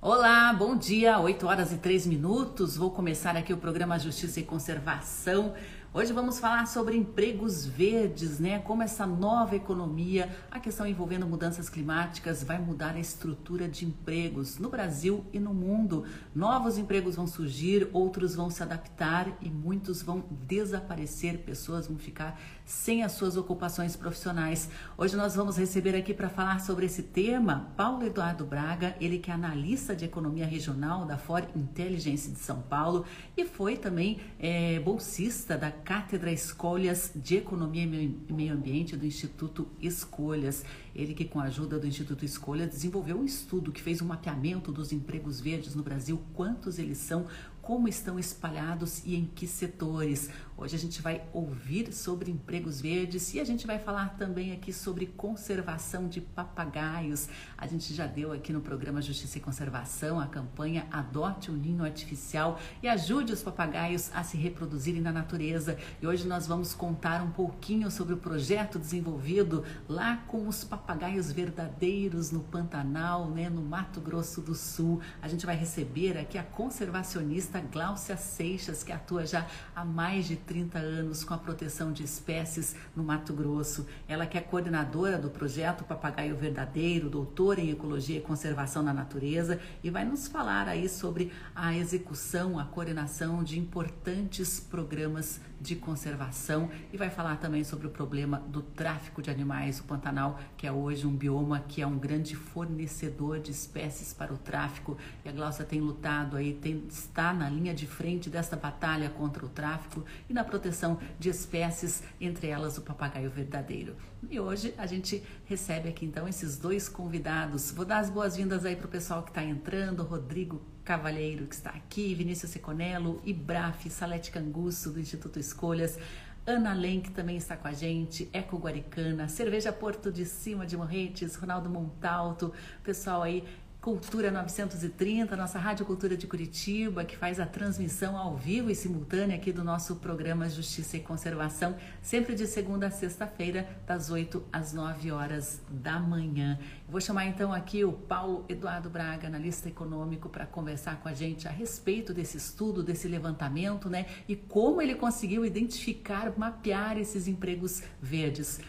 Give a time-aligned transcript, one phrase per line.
[0.00, 2.76] Olá, bom dia, 8 horas e 3 minutos.
[2.76, 5.54] Vou começar aqui o programa Justiça e Conservação.
[5.92, 8.60] Hoje vamos falar sobre empregos verdes, né?
[8.60, 14.56] Como essa nova economia, a questão envolvendo mudanças climáticas vai mudar a estrutura de empregos
[14.56, 16.04] no Brasil e no mundo.
[16.32, 22.40] Novos empregos vão surgir, outros vão se adaptar e muitos vão desaparecer, pessoas vão ficar
[22.68, 24.68] sem as suas ocupações profissionais.
[24.98, 29.30] Hoje nós vamos receber aqui para falar sobre esse tema Paulo Eduardo Braga, ele que
[29.30, 34.78] é analista de economia regional da For Intelligence de São Paulo e foi também é,
[34.80, 40.62] bolsista da Cátedra Escolhas de Economia e Meio Ambiente do Instituto Escolhas.
[40.94, 44.70] Ele que com a ajuda do Instituto Escolhas desenvolveu um estudo que fez um mapeamento
[44.70, 47.26] dos empregos verdes no Brasil, quantos eles são,
[47.62, 50.30] como estão espalhados e em que setores.
[50.60, 54.72] Hoje a gente vai ouvir sobre empregos verdes e a gente vai falar também aqui
[54.72, 57.28] sobre conservação de papagaios.
[57.56, 61.84] A gente já deu aqui no programa Justiça e Conservação a campanha Adote um Ninho
[61.84, 65.78] Artificial e ajude os papagaios a se reproduzirem na natureza.
[66.02, 71.30] E hoje nós vamos contar um pouquinho sobre o projeto desenvolvido lá com os papagaios
[71.30, 75.00] verdadeiros no Pantanal, né, no Mato Grosso do Sul.
[75.22, 80.47] A gente vai receber aqui a conservacionista Gláucia Seixas, que atua já há mais de
[80.48, 83.86] 30 anos com a proteção de espécies no Mato Grosso.
[84.08, 89.60] Ela que é coordenadora do projeto Papagaio Verdadeiro, doutora em Ecologia e Conservação na Natureza,
[89.84, 96.70] e vai nos falar aí sobre a execução, a coordenação de importantes programas de conservação
[96.92, 99.80] e vai falar também sobre o problema do tráfico de animais.
[99.80, 104.32] O Pantanal, que é hoje um bioma que é um grande fornecedor de espécies para
[104.32, 108.56] o tráfico, e a Glaucia tem lutado aí, tem, está na linha de frente desta
[108.56, 113.96] batalha contra o tráfico e na proteção de espécies, entre elas o papagaio verdadeiro.
[114.30, 117.70] E hoje a gente recebe aqui então esses dois convidados.
[117.70, 121.68] Vou dar as boas-vindas aí para o pessoal que está entrando, Rodrigo Cavalheiro, que está
[121.68, 125.98] aqui, Vinícius Seconello, Ibraf, Salete Canguço, do Instituto Escolhas,
[126.46, 130.78] Ana Len, que também está com a gente, Eco Guaricana, Cerveja Porto de Cima de
[130.78, 133.44] Morretes, Ronaldo Montalto, pessoal aí
[133.88, 139.34] Cultura 930, nossa Rádio Cultura de Curitiba, que faz a transmissão ao vivo e simultânea
[139.34, 144.74] aqui do nosso programa Justiça e Conservação, sempre de segunda a sexta-feira, das 8 às
[144.74, 146.58] 9 horas da manhã.
[146.86, 151.48] vou chamar então aqui o Paulo Eduardo Braga, analista econômico, para conversar com a gente
[151.48, 154.04] a respeito desse estudo, desse levantamento, né?
[154.28, 158.60] E como ele conseguiu identificar, mapear esses empregos verdes.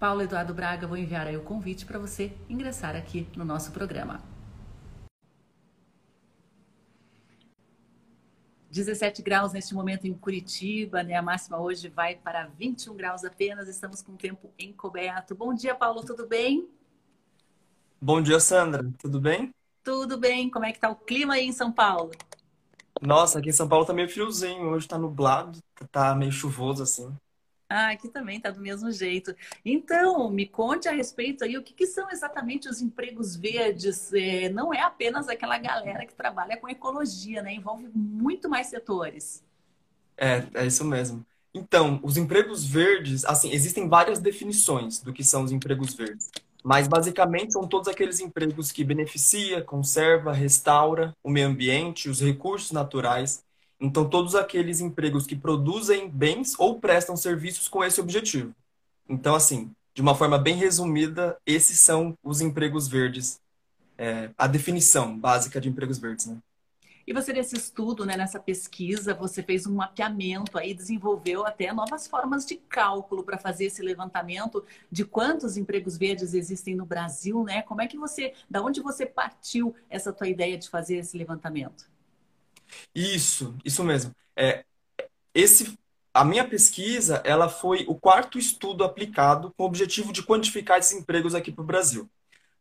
[0.00, 4.31] Paulo Eduardo Braga, vou enviar aí o convite para você ingressar aqui no nosso programa.
[8.72, 11.14] 17 graus neste momento em Curitiba, né?
[11.14, 13.68] A máxima hoje vai para 21 graus apenas.
[13.68, 15.34] Estamos com o tempo encoberto.
[15.34, 16.66] Bom dia, Paulo, tudo bem?
[18.00, 18.82] Bom dia, Sandra.
[18.98, 19.54] Tudo bem?
[19.84, 20.48] Tudo bem.
[20.48, 22.12] Como é que tá o clima aí em São Paulo?
[23.02, 24.70] Nossa, aqui em São Paulo tá meio friozinho.
[24.70, 25.58] Hoje tá nublado,
[25.90, 27.14] tá meio chuvoso assim.
[27.72, 29.34] Ah, aqui também está do mesmo jeito.
[29.64, 34.12] Então, me conte a respeito aí o que, que são exatamente os empregos verdes.
[34.12, 37.54] É, não é apenas aquela galera que trabalha com ecologia, né?
[37.54, 39.42] Envolve muito mais setores.
[40.18, 41.24] É, é isso mesmo.
[41.54, 46.30] Então, os empregos verdes, assim, existem várias definições do que são os empregos verdes.
[46.62, 52.70] Mas basicamente são todos aqueles empregos que beneficia, conserva, restaura o meio ambiente, os recursos
[52.70, 53.42] naturais
[53.82, 58.54] então, todos aqueles empregos que produzem bens ou prestam serviços com esse objetivo.
[59.08, 63.40] Então, assim, de uma forma bem resumida, esses são os empregos verdes,
[63.98, 66.38] é, a definição básica de empregos verdes, né?
[67.04, 72.06] E você, nesse estudo, né, nessa pesquisa, você fez um mapeamento aí, desenvolveu até novas
[72.06, 77.62] formas de cálculo para fazer esse levantamento de quantos empregos verdes existem no Brasil, né?
[77.62, 81.90] Como é que você, da onde você partiu essa tua ideia de fazer esse levantamento?
[82.94, 84.14] Isso, isso mesmo.
[84.36, 84.64] É,
[85.34, 85.78] esse,
[86.12, 90.92] a minha pesquisa, ela foi o quarto estudo aplicado com o objetivo de quantificar esses
[90.92, 92.08] empregos aqui para o Brasil.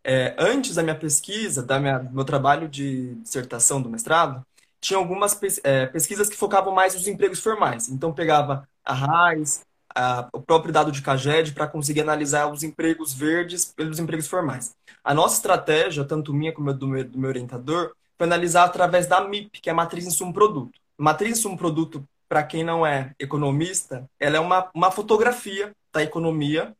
[0.03, 4.45] É, antes da minha pesquisa, da minha, do meu trabalho de dissertação do mestrado,
[4.79, 7.87] tinha algumas é, pesquisas que focavam mais nos empregos formais.
[7.89, 9.61] Então, pegava a RAIS,
[9.95, 14.75] a, o próprio dado de CAGED para conseguir analisar os empregos verdes pelos empregos formais.
[15.03, 19.19] A nossa estratégia, tanto minha como do meu, do meu orientador, foi analisar através da
[19.19, 20.79] MIP, que é a Matriz Insumo Produto.
[20.95, 26.71] Matriz Insumo Produto, para quem não é economista, ela é uma, uma fotografia da economia,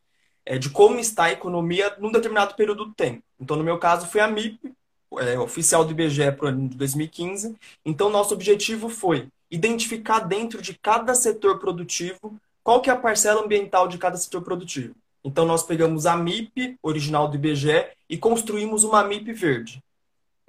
[0.46, 3.24] é, de como está a economia num determinado período do tempo.
[3.40, 4.72] Então, no meu caso, foi a MIP,
[5.18, 7.56] é, oficial do IBGE para o ano de 2015.
[7.84, 13.42] Então, nosso objetivo foi identificar dentro de cada setor produtivo qual que é a parcela
[13.42, 14.94] ambiental de cada setor produtivo.
[15.24, 19.82] Então, nós pegamos a MIP, original do IBGE, e construímos uma MIP verde.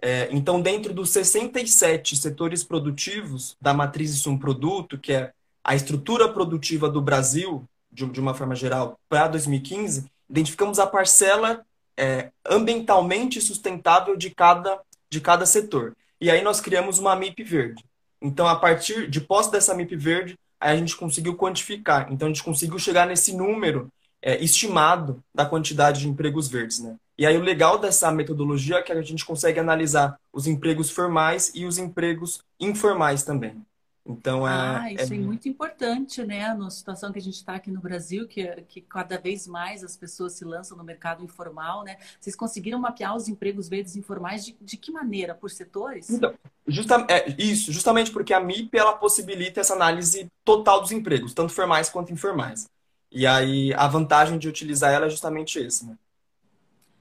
[0.04, 5.32] É, então, dentro dos 67 setores produtivos da matriz Sum Produto, que é
[5.62, 11.64] a estrutura produtiva do Brasil, de, de uma forma geral, para 2015, identificamos a parcela
[11.96, 15.94] é, ambientalmente sustentável de cada, de cada setor.
[16.20, 17.84] E aí nós criamos uma MIP verde.
[18.20, 22.08] Então, a partir de posse dessa MIP verde, a gente conseguiu quantificar.
[22.10, 23.88] Então, a gente conseguiu chegar nesse número
[24.20, 26.80] é, estimado da quantidade de empregos verdes.
[26.80, 26.96] Né?
[27.18, 31.52] E aí, o legal dessa metodologia é que a gente consegue analisar os empregos formais
[31.54, 33.62] e os empregos informais também.
[34.04, 35.16] Então, é, ah, isso é...
[35.16, 35.20] é...
[35.20, 36.52] muito importante, né?
[36.54, 39.96] Na situação que a gente está aqui no Brasil, que, que cada vez mais as
[39.96, 41.96] pessoas se lançam no mercado informal, né?
[42.20, 45.34] Vocês conseguiram mapear os empregos verdes informais de, de que maneira?
[45.34, 46.10] Por setores?
[46.10, 46.34] Então,
[46.66, 51.52] justa, é, isso, justamente porque a MIP ela possibilita essa análise total dos empregos, tanto
[51.52, 52.68] formais quanto informais.
[53.10, 55.96] E aí a vantagem de utilizar ela é justamente esse, né?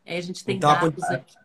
[0.06, 1.36] É, a gente tem então, dados aqui.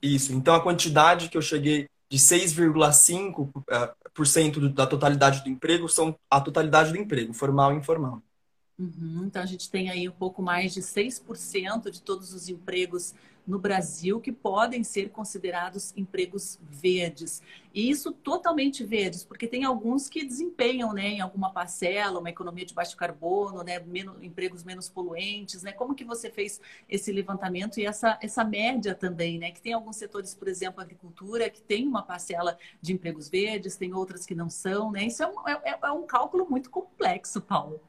[0.00, 6.16] Isso, então a quantidade que eu cheguei de 6,5% uh, da totalidade do emprego são
[6.30, 8.22] a totalidade do emprego, formal e informal.
[8.78, 13.14] Uhum, então a gente tem aí um pouco mais de 6% de todos os empregos
[13.46, 17.42] no Brasil que podem ser considerados empregos verdes.
[17.72, 22.64] E isso totalmente verdes, porque tem alguns que desempenham né, em alguma parcela, uma economia
[22.64, 25.62] de baixo carbono, né, menos, empregos menos poluentes.
[25.62, 25.72] Né?
[25.72, 29.38] Como que você fez esse levantamento e essa, essa média também?
[29.38, 29.50] Né?
[29.52, 33.92] Que tem alguns setores, por exemplo, agricultura, que tem uma parcela de empregos verdes, tem
[33.92, 34.90] outras que não são.
[34.90, 35.04] Né?
[35.04, 37.80] Isso é um, é, é um cálculo muito complexo, Paulo.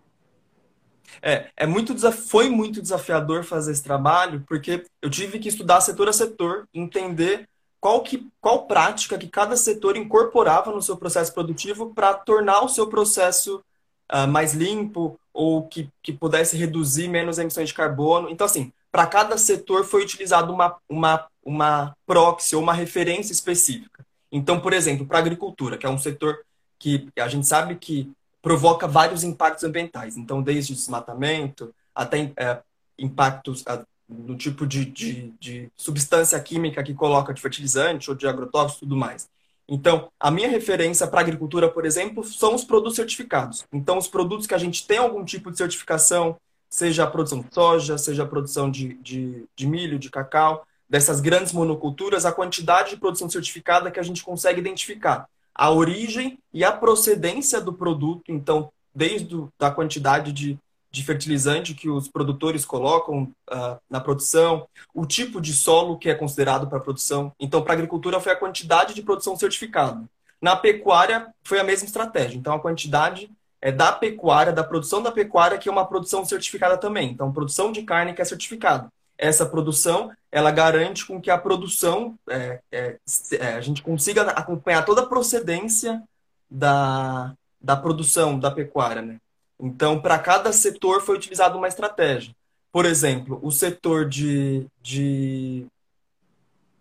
[1.21, 6.09] É, é muito, foi muito desafiador fazer esse trabalho, porque eu tive que estudar setor
[6.09, 7.47] a setor, entender
[7.79, 12.69] qual, que, qual prática que cada setor incorporava no seu processo produtivo para tornar o
[12.69, 13.63] seu processo
[14.11, 18.29] uh, mais limpo ou que, que pudesse reduzir menos emissões de carbono.
[18.29, 24.05] Então, assim, para cada setor foi utilizado uma, uma, uma proxy ou uma referência específica.
[24.31, 26.39] Então, por exemplo, para a agricultura, que é um setor
[26.79, 28.11] que a gente sabe que
[28.41, 30.17] provoca vários impactos ambientais.
[30.17, 32.61] Então, desde desmatamento até é,
[32.97, 33.63] impactos
[34.07, 38.79] no tipo de, de, de, substância química que coloca de fertilizante ou de agrotóxicos e
[38.81, 39.27] tudo mais.
[39.67, 43.65] Então, a minha referência para agricultura, por exemplo, são os produtos certificados.
[43.73, 46.37] Então, os produtos que a gente tem algum tipo de certificação,
[46.69, 51.19] seja a produção de soja, seja a produção de, de, de milho, de cacau, dessas
[51.19, 56.63] grandes monoculturas, a quantidade de produção certificada que a gente consegue identificar a origem e
[56.63, 60.57] a procedência do produto, então, desde a quantidade de,
[60.91, 66.13] de fertilizante que os produtores colocam uh, na produção, o tipo de solo que é
[66.13, 67.31] considerado para a produção.
[67.39, 70.03] Então, para a agricultura foi a quantidade de produção certificada.
[70.39, 72.37] Na pecuária foi a mesma estratégia.
[72.37, 76.77] Então, a quantidade é da pecuária, da produção da pecuária, que é uma produção certificada
[76.77, 77.09] também.
[77.09, 82.17] Então, produção de carne que é certificada essa produção, ela garante com que a produção,
[82.29, 82.97] é, é,
[83.31, 86.03] é, a gente consiga acompanhar toda a procedência
[86.49, 89.01] da, da produção da pecuária.
[89.01, 89.17] Né?
[89.59, 92.35] Então, para cada setor foi utilizada uma estratégia.
[92.71, 95.65] Por exemplo, o setor de, de,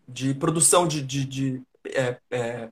[0.07, 2.69] de produção de, de, de, é, é,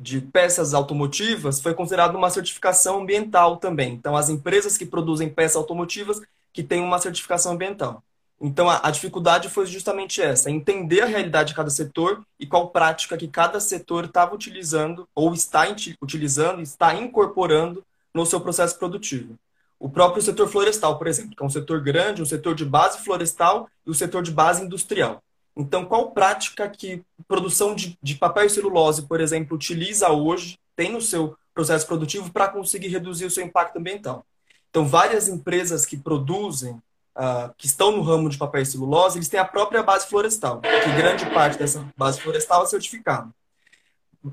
[0.00, 3.92] de peças automotivas foi considerado uma certificação ambiental também.
[3.92, 6.20] Então, as empresas que produzem peças automotivas
[6.52, 8.02] que têm uma certificação ambiental.
[8.40, 12.68] Então, a, a, dificuldade foi justamente essa: entender a realidade de cada setor e qual
[12.68, 15.66] prática que cada setor estava utilizando, ou está
[16.02, 19.36] utilizando, está incorporando no seu processo produtivo.
[19.78, 22.98] O próprio setor florestal, por exemplo, que é um setor grande, um setor de base
[22.98, 25.22] florestal e o um setor de base industrial.
[25.56, 30.92] Então, qual prática que produção de, de papel e celulose, por exemplo, utiliza hoje, tem
[30.92, 34.24] no seu processo produtivo para conseguir reduzir o seu impacto ambiental?
[34.68, 36.78] Então, várias empresas que produzem
[37.16, 40.60] uh, que estão no ramo de papel e celulose, eles têm a própria base florestal,
[40.60, 43.28] que grande parte dessa base florestal é certificada.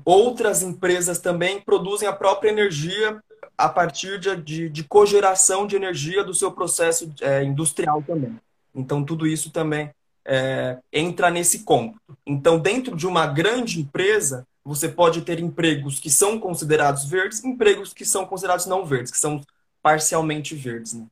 [0.04, 3.22] Outras empresas também produzem a própria energia
[3.56, 8.38] a partir de, de, de cogeração de energia do seu processo é, industrial também.
[8.74, 9.90] Então, tudo isso também
[10.24, 12.00] é, entra nesse cômputo.
[12.26, 17.92] Então, dentro de uma grande empresa, você pode ter empregos que são considerados verdes, empregos
[17.92, 19.40] que são considerados não verdes, que são
[19.80, 20.94] parcialmente verdes.
[20.94, 21.06] Né?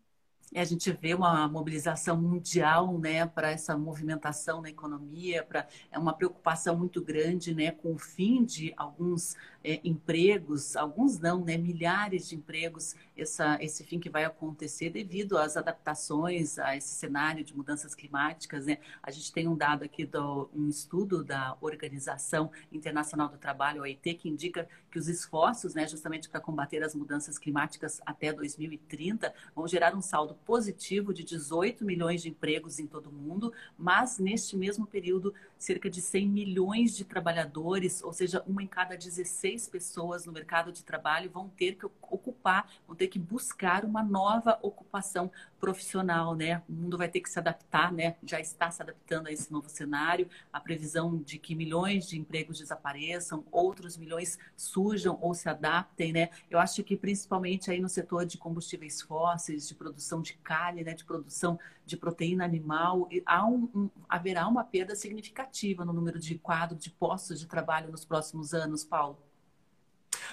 [0.55, 6.13] A gente vê uma mobilização mundial né, para essa movimentação na economia, para é uma
[6.13, 12.29] preocupação muito grande né, com o fim de alguns é, empregos, alguns não, né, milhares
[12.29, 17.57] de empregos, essa, esse fim que vai acontecer devido às adaptações a esse cenário de
[17.57, 18.67] mudanças climáticas.
[18.67, 18.79] Né?
[19.03, 24.15] A gente tem um dado aqui, do, um estudo da Organização Internacional do Trabalho, OIT,
[24.15, 29.67] que indica que os esforços, né, justamente para combater as mudanças climáticas até 2030, vão
[29.67, 34.57] gerar um saldo positivo de 18 milhões de empregos em todo o mundo, mas neste
[34.57, 40.27] mesmo período, cerca de 100 milhões de trabalhadores, ou seja, uma em cada 16 pessoas
[40.27, 45.31] no mercado de trabalho, vão ter que ocupar, vão ter que buscar uma nova ocupação
[45.63, 46.61] profissional, né?
[46.69, 48.17] O mundo vai ter que se adaptar, né?
[48.25, 50.29] Já está se adaptando a esse novo cenário.
[50.53, 56.31] A previsão de que milhões de empregos desapareçam, outros milhões surjam ou se adaptem, né?
[56.51, 60.95] Eu acho que principalmente aí no setor de combustíveis fósseis, de produção de carne, né?
[60.95, 66.39] De produção de proteína animal, há um, um, haverá uma perda significativa no número de
[66.39, 69.17] quadros de postos de trabalho nos próximos anos, Paulo.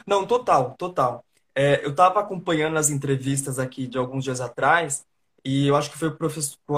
[0.07, 1.23] Não, total, total.
[1.53, 5.07] É, eu estava acompanhando as entrevistas aqui de alguns dias atrás
[5.43, 6.11] e eu acho que foi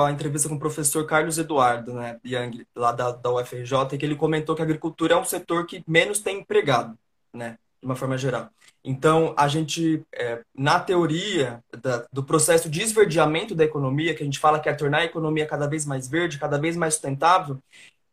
[0.05, 4.15] a entrevista com o professor Carlos Eduardo, né, Young, lá da, da UFRJ, que ele
[4.15, 6.97] comentou que a agricultura é um setor que menos tem empregado,
[7.33, 8.49] né, de uma forma geral.
[8.83, 14.25] Então, a gente, é, na teoria da, do processo de esverdeamento da economia, que a
[14.25, 17.59] gente fala que é tornar a economia cada vez mais verde, cada vez mais sustentável,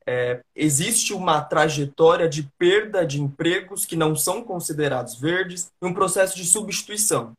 [0.07, 5.93] é, existe uma trajetória de perda de empregos que não são considerados verdes e um
[5.93, 7.33] processo de substituição.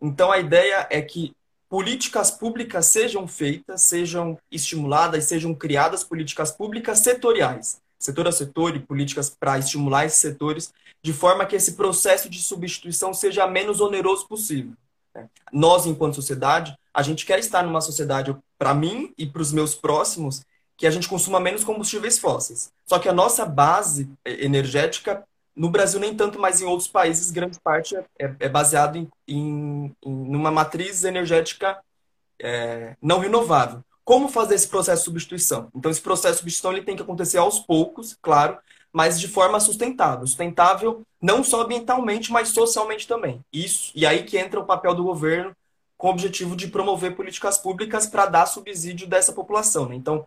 [0.00, 1.32] Então, a ideia é que
[1.72, 8.78] políticas públicas sejam feitas, sejam estimuladas, sejam criadas políticas públicas setoriais, setor a setor e
[8.78, 10.70] políticas para estimular esses setores,
[11.02, 14.74] de forma que esse processo de substituição seja menos oneroso possível.
[15.14, 15.26] Né?
[15.50, 19.74] Nós, enquanto sociedade, a gente quer estar numa sociedade, para mim e para os meus
[19.74, 20.42] próximos,
[20.76, 22.70] que a gente consuma menos combustíveis fósseis.
[22.84, 25.24] Só que a nossa base energética
[25.54, 28.04] no Brasil, nem tanto, mas em outros países, grande parte é,
[28.40, 31.78] é baseado em, em, em uma matriz energética
[32.40, 33.82] é, não renovável.
[34.04, 35.68] Como fazer esse processo de substituição?
[35.74, 38.58] Então, esse processo de substituição ele tem que acontecer aos poucos, claro,
[38.92, 40.26] mas de forma sustentável.
[40.26, 43.44] Sustentável não só ambientalmente, mas socialmente também.
[43.52, 45.54] Isso, e aí que entra o papel do governo
[45.96, 49.88] com o objetivo de promover políticas públicas para dar subsídio dessa população.
[49.88, 49.94] Né?
[49.94, 50.26] Então,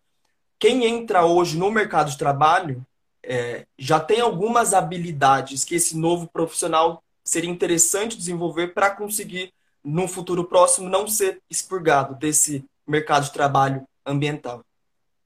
[0.57, 2.81] quem entra hoje no mercado de trabalho
[3.27, 9.51] é, já tem algumas habilidades que esse novo profissional seria interessante desenvolver para conseguir,
[9.83, 14.63] num futuro próximo, não ser expurgado desse mercado de trabalho ambiental.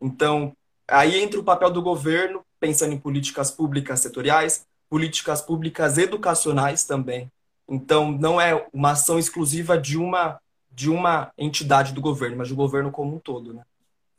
[0.02, 0.54] Então,
[0.88, 7.30] aí entra o papel do governo, pensando em políticas públicas setoriais, políticas públicas educacionais também.
[7.68, 10.40] Então, não é uma ação exclusiva de uma,
[10.72, 13.54] de uma entidade do governo, mas do governo como um todo.
[13.54, 13.62] Né?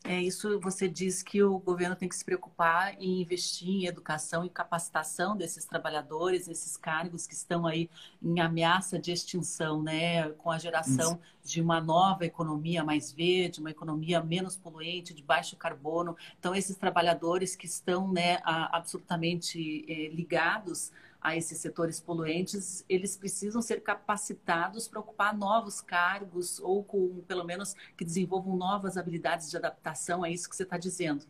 [0.02, 4.46] É isso, você diz que o governo tem que se preocupar em investir em educação
[4.46, 7.90] e capacitação desses trabalhadores, esses cargos que estão aí
[8.22, 10.30] em ameaça de extinção, né?
[10.30, 11.52] Com a geração isso.
[11.52, 16.16] de uma nova economia mais verde, uma economia menos poluente, de baixo carbono.
[16.38, 23.60] Então, esses trabalhadores que estão né, absolutamente eh, ligados a esses setores poluentes, eles precisam
[23.60, 29.56] ser capacitados para ocupar novos cargos ou com, pelo menos, que desenvolvam novas habilidades de
[29.56, 30.24] adaptação.
[30.24, 31.26] É isso que você está dizendo.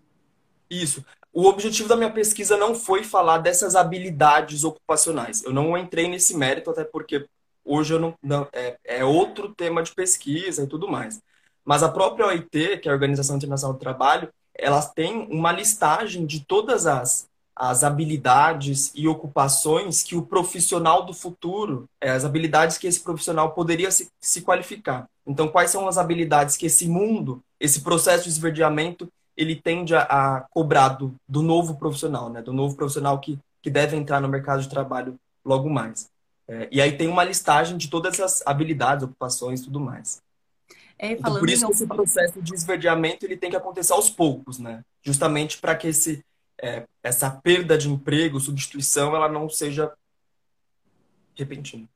[0.70, 1.04] Isso.
[1.32, 5.42] O objetivo da minha pesquisa não foi falar dessas habilidades ocupacionais.
[5.42, 7.26] Eu não entrei nesse mérito, até porque
[7.64, 11.20] hoje eu não, não é, é outro tema de pesquisa e tudo mais.
[11.64, 16.26] Mas a própria OIT, que é a Organização Internacional do Trabalho, ela tem uma listagem
[16.26, 17.29] de todas as
[17.60, 23.52] as habilidades e ocupações que o profissional do futuro, é, as habilidades que esse profissional
[23.52, 25.06] poderia se, se qualificar.
[25.26, 30.04] Então, quais são as habilidades que esse mundo, esse processo de esverdeamento, ele tende a,
[30.04, 32.40] a cobrar do, do, novo profissional, né?
[32.40, 36.08] do novo profissional que, que deve entrar no mercado de trabalho logo mais.
[36.48, 40.22] É, e aí tem uma listagem de todas as habilidades, ocupações e tudo mais.
[40.98, 44.58] É, então, por isso que esse processo de esverdeamento ele tem que acontecer aos poucos,
[44.58, 44.82] né?
[45.02, 46.24] Justamente para que esse,
[46.62, 49.92] é, essa perda de emprego, substituição, ela não seja
[51.34, 51.88] repentina.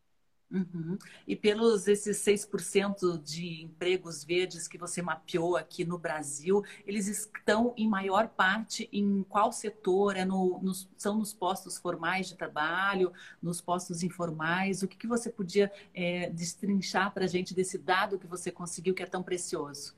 [0.50, 0.96] Uhum.
[1.26, 7.74] E pelos esses 6% de empregos verdes que você mapeou aqui no Brasil, eles estão
[7.76, 10.16] em maior parte em qual setor?
[10.16, 14.82] É no, nos, são nos postos formais de trabalho, nos postos informais?
[14.82, 18.94] O que, que você podia é, destrinchar para a gente desse dado que você conseguiu
[18.94, 19.96] que é tão precioso?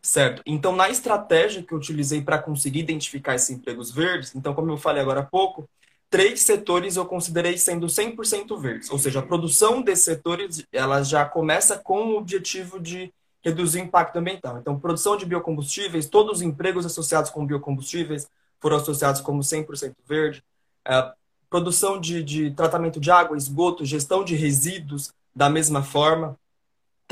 [0.00, 0.42] Certo.
[0.44, 4.76] Então, na estratégia que eu utilizei para conseguir identificar esses empregos verdes, então, como eu
[4.76, 5.68] falei agora há pouco,
[6.10, 8.90] três setores eu considerei sendo 100% verdes.
[8.90, 13.12] Ou seja, a produção desses setores ela já começa com o objetivo de
[13.42, 14.58] reduzir o impacto ambiental.
[14.58, 18.28] Então, produção de biocombustíveis, todos os empregos associados com biocombustíveis
[18.60, 20.42] foram associados como 100% verde.
[20.86, 21.12] É,
[21.48, 26.38] produção de, de tratamento de água, esgoto, gestão de resíduos, da mesma forma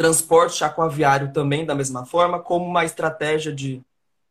[0.00, 3.82] transporte aquaviário também da mesma forma, como uma estratégia de,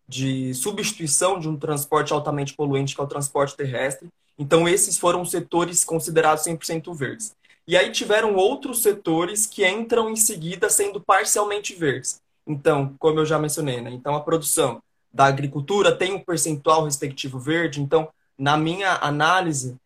[0.07, 4.09] de substituição de um transporte altamente poluente, que é o transporte terrestre.
[4.35, 7.35] Então, esses foram setores considerados 100% verdes.
[7.67, 12.19] E aí tiveram outros setores que entram em seguida sendo parcialmente verdes.
[12.47, 13.91] Então, como eu já mencionei, né?
[13.91, 14.81] Então a produção
[15.13, 17.79] da agricultura tem um percentual respectivo verde.
[17.79, 19.77] Então, na minha análise,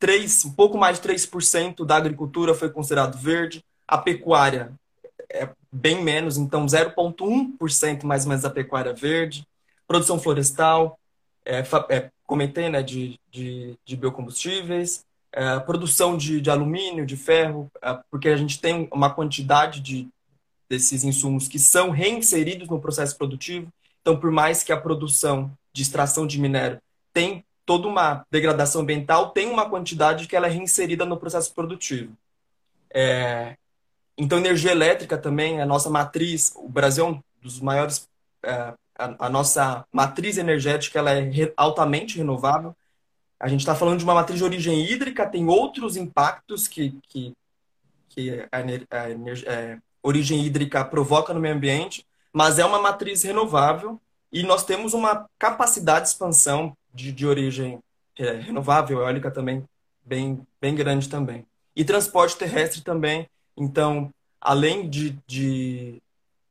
[0.00, 3.64] 3, um pouco mais de 3% da agricultura foi considerado verde.
[3.86, 4.72] A pecuária
[5.30, 9.46] é bem menos, então 0,1% mais ou menos da pecuária verde.
[9.86, 10.98] Produção florestal,
[11.44, 17.70] é, é, comentei, né, de, de, de biocombustíveis é, produção de, de, alumínio, de ferro,
[17.82, 20.08] é, porque a gente tem uma quantidade de,
[20.68, 23.68] desses insumos que são reinseridos no processo produtivo.
[24.00, 26.80] Então, por mais que a produção de extração de minério
[27.12, 32.12] tem toda uma degradação ambiental, tem uma quantidade que ela é reinserida no processo produtivo.
[32.90, 33.56] É,
[34.18, 38.08] então, energia elétrica também, a nossa matriz, o Brasil é um dos maiores,
[38.42, 38.52] é,
[38.98, 42.74] a, a, nossa matriz energética ela é re, altamente renovável,
[43.38, 47.32] a gente está falando de uma matriz de origem hídrica, tem outros impactos que, que,
[48.08, 49.10] que a, a, a
[49.52, 54.00] é, origem hídrica provoca no meio ambiente, mas é uma matriz renovável
[54.32, 57.78] e nós temos uma capacidade de expansão de, de origem
[58.18, 59.64] é, renovável, eólica também,
[60.04, 61.46] bem, bem grande também.
[61.76, 64.10] E transporte terrestre também, então,
[64.40, 66.00] além de, de,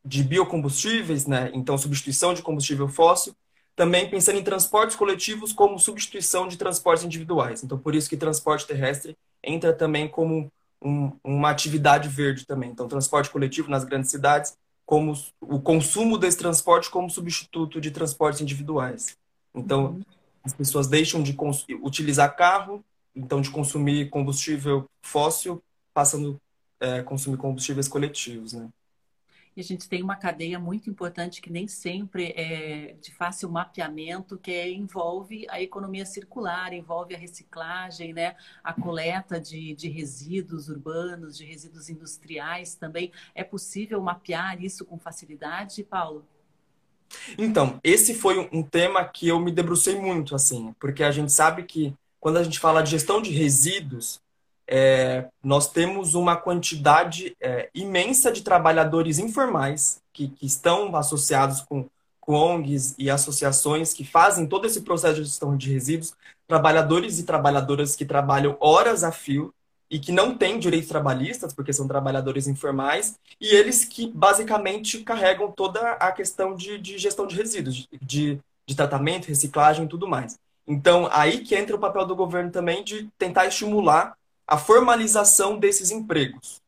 [0.04, 3.34] de biocombustíveis, né, então substituição de combustível fóssil,
[3.76, 7.64] também pensando em transportes coletivos como substituição de transportes individuais.
[7.64, 12.72] Então, por isso que transporte terrestre entra também como um, uma atividade verde também.
[12.72, 18.42] Então, transporte coletivo nas grandes cidades, como o consumo desse transporte como substituto de transportes
[18.42, 19.16] individuais.
[19.54, 20.02] Então, uhum.
[20.44, 21.38] as pessoas deixam de
[21.82, 22.84] utilizar carro,
[23.16, 25.62] então de consumir combustível fóssil,
[25.94, 26.40] passando
[26.80, 28.70] é, consumir combustíveis coletivos, né?
[29.58, 34.38] E a gente tem uma cadeia muito importante que nem sempre é de fácil mapeamento,
[34.38, 38.36] que é, envolve a economia circular, envolve a reciclagem, né?
[38.64, 43.12] a coleta de, de resíduos urbanos, de resíduos industriais também.
[43.34, 46.24] É possível mapear isso com facilidade, Paulo?
[47.36, 51.64] Então, esse foi um tema que eu me debrucei muito, assim, porque a gente sabe
[51.64, 54.22] que quando a gente fala de gestão de resíduos,
[54.68, 61.86] é, nós temos uma quantidade é, imensa de trabalhadores informais que, que estão associados com,
[62.20, 66.14] com ONGs e associações que fazem todo esse processo de gestão de resíduos,
[66.48, 69.54] trabalhadores e trabalhadoras que trabalham horas a fio
[69.90, 75.50] e que não têm direitos trabalhistas, porque são trabalhadores informais, e eles que basicamente carregam
[75.50, 80.38] toda a questão de, de gestão de resíduos, de, de tratamento, reciclagem e tudo mais.
[80.68, 85.92] Então, aí que entra o papel do governo também de tentar estimular a formalização desses
[85.92, 86.62] empregos.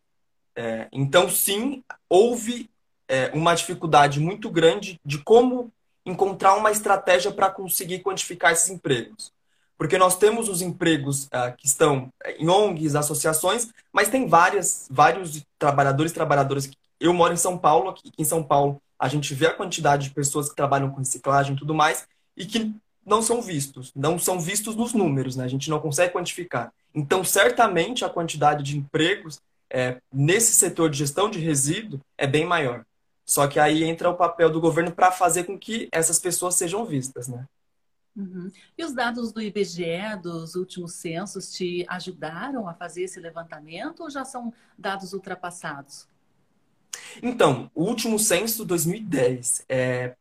[0.55, 2.69] É, então, sim, houve
[3.07, 5.71] é, uma dificuldade muito grande de como
[6.05, 9.31] encontrar uma estratégia para conseguir quantificar esses empregos.
[9.77, 15.41] Porque nós temos os empregos uh, que estão em ONGs, associações, mas tem várias, vários
[15.57, 16.69] trabalhadores e trabalhadoras.
[16.99, 20.13] Eu moro em São Paulo, aqui em São Paulo a gente vê a quantidade de
[20.13, 22.75] pessoas que trabalham com reciclagem e tudo mais, e que
[23.09, 25.43] não são vistos, não são vistos nos números, né?
[25.43, 26.71] a gente não consegue quantificar.
[26.93, 32.45] Então, certamente, a quantidade de empregos é, nesse setor de gestão de resíduo é bem
[32.45, 32.85] maior.
[33.25, 36.85] Só que aí entra o papel do governo para fazer com que essas pessoas sejam
[36.85, 37.45] vistas, né?
[38.15, 38.51] Uhum.
[38.77, 44.09] E os dados do IBGE, dos últimos censos, te ajudaram a fazer esse levantamento ou
[44.09, 46.07] já são dados ultrapassados?
[47.21, 50.15] Então, o último censo 2010, é,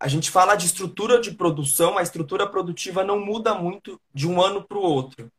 [0.00, 4.40] a gente fala de estrutura de produção, a estrutura produtiva não muda muito de um
[4.40, 5.30] ano para o outro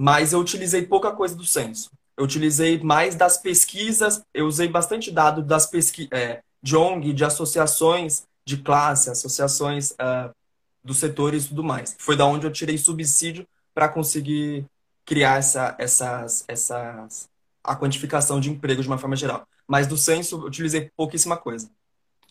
[0.00, 1.90] mas eu utilizei pouca coisa do censo.
[2.16, 7.22] Eu utilizei mais das pesquisas, eu usei bastante dado das pesquisas é, de ONG, de
[7.22, 10.34] associações de classe, associações uh,
[10.82, 11.96] dos setores e tudo mais.
[11.98, 14.64] Foi da onde eu tirei subsídio para conseguir
[15.04, 17.28] criar essa, essas, essas,
[17.62, 19.46] a quantificação de emprego de uma forma geral.
[19.68, 21.70] Mas do censo eu utilizei pouquíssima coisa.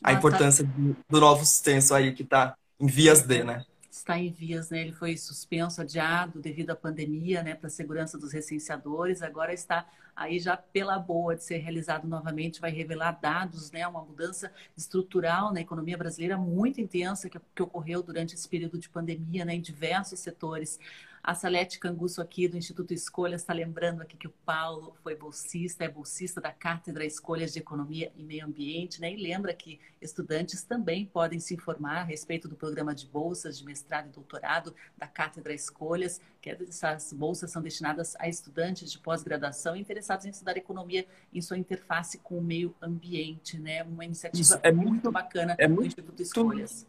[0.03, 3.65] A importância do, do novo censo aí que está em vias de, né?
[3.99, 4.81] está em vias, né?
[4.81, 7.53] Ele foi suspenso, adiado devido à pandemia, né?
[7.53, 9.21] Para a segurança dos recenseadores.
[9.21, 9.85] Agora está
[10.15, 13.87] aí já pela boa de ser realizado novamente, vai revelar dados, né?
[13.87, 18.89] Uma mudança estrutural na economia brasileira muito intensa que, que ocorreu durante esse período de
[18.89, 19.53] pandemia, né?
[19.53, 20.79] Em diversos setores.
[21.21, 25.83] A Salete Canguço aqui do Instituto Escolhas está lembrando aqui que o Paulo foi bolsista,
[25.83, 29.13] é bolsista da Cátedra Escolhas de Economia e Meio Ambiente, né?
[29.13, 33.65] E lembra que estudantes também podem se informar a respeito do programa de bolsas de
[33.65, 39.75] mestrado e doutorado da Cátedra Escolhas, que essas bolsas são destinadas a estudantes de pós-graduação
[39.75, 43.83] interessados em estudar economia em sua interface com o meio ambiente, né?
[43.83, 46.87] Uma iniciativa é muito, muito bacana é do Instituto Escolhas.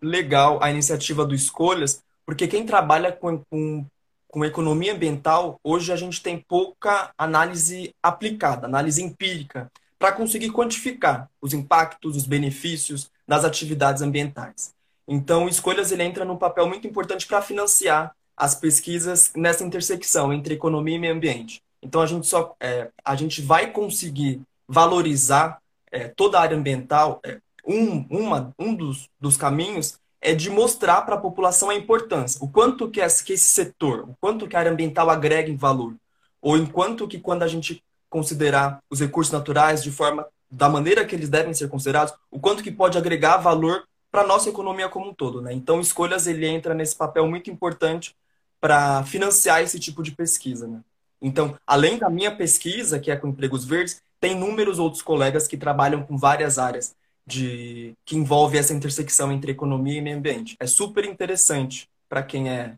[0.00, 3.86] Legal a iniciativa do Escolhas, porque quem trabalha com, com,
[4.28, 11.28] com economia ambiental, hoje a gente tem pouca análise aplicada, análise empírica, para conseguir quantificar
[11.40, 14.74] os impactos, os benefícios das atividades ambientais.
[15.06, 20.54] Então, Escolhas ele entra num papel muito importante para financiar as pesquisas nessa intersecção entre
[20.54, 21.62] economia e meio ambiente.
[21.82, 27.20] Então, a gente, só, é, a gente vai conseguir valorizar é, toda a área ambiental.
[27.24, 32.38] É, um, uma, um dos, dos caminhos é de mostrar para a população a importância,
[32.42, 35.96] o quanto que esse, setor, o quanto que a área ambiental agrega em valor,
[36.40, 41.16] ou enquanto que quando a gente considerar os recursos naturais de forma da maneira que
[41.16, 43.82] eles devem ser considerados, o quanto que pode agregar valor
[44.12, 45.52] para nossa economia como um todo, né?
[45.52, 48.14] Então, escolhas ele entra nesse papel muito importante
[48.60, 50.80] para financiar esse tipo de pesquisa, né?
[51.20, 55.56] Então, além da minha pesquisa, que é com empregos verdes, tem inúmeros outros colegas que
[55.56, 56.94] trabalham com várias áreas
[57.26, 60.56] de que envolve essa intersecção entre economia e meio ambiente.
[60.58, 62.76] É super interessante para quem é,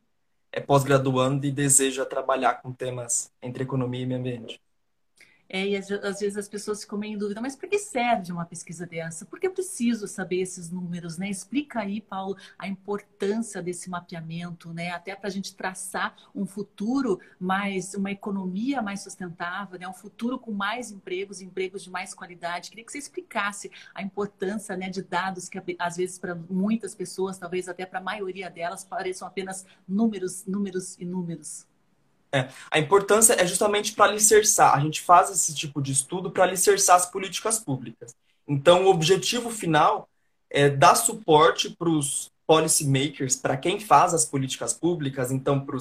[0.53, 4.61] é pós-graduando e deseja trabalhar com temas entre economia e meio ambiente.
[5.49, 8.33] É, e às, às, vezes as pessoas ficam meio em dúvida, mas por que serve
[8.33, 9.27] uma pesquisa dessa?
[9.27, 11.29] Por que eu preciso saber esses números, né?
[11.29, 14.91] Explica aí, Paulo, a importância desse mapeamento, né?
[14.91, 19.87] Até para a gente traçar um futuro mais, uma economia mais sustentável, né?
[19.87, 22.71] Um futuro com mais empregos, empregos de mais qualidade.
[22.71, 27.39] Queria que você explicasse a importância, né, de dados que às vezes para muitas pessoas,
[27.39, 31.67] talvez até para a maioria delas, pareçam apenas números, números e números.
[32.35, 34.75] É, a importância é justamente para alicerçar.
[34.75, 38.13] A gente faz esse tipo de estudo para alicerçar as políticas públicas.
[38.49, 40.09] Então, o objetivo final
[40.51, 45.77] é dar suporte para os policymakers, para quem faz as políticas públicas, então para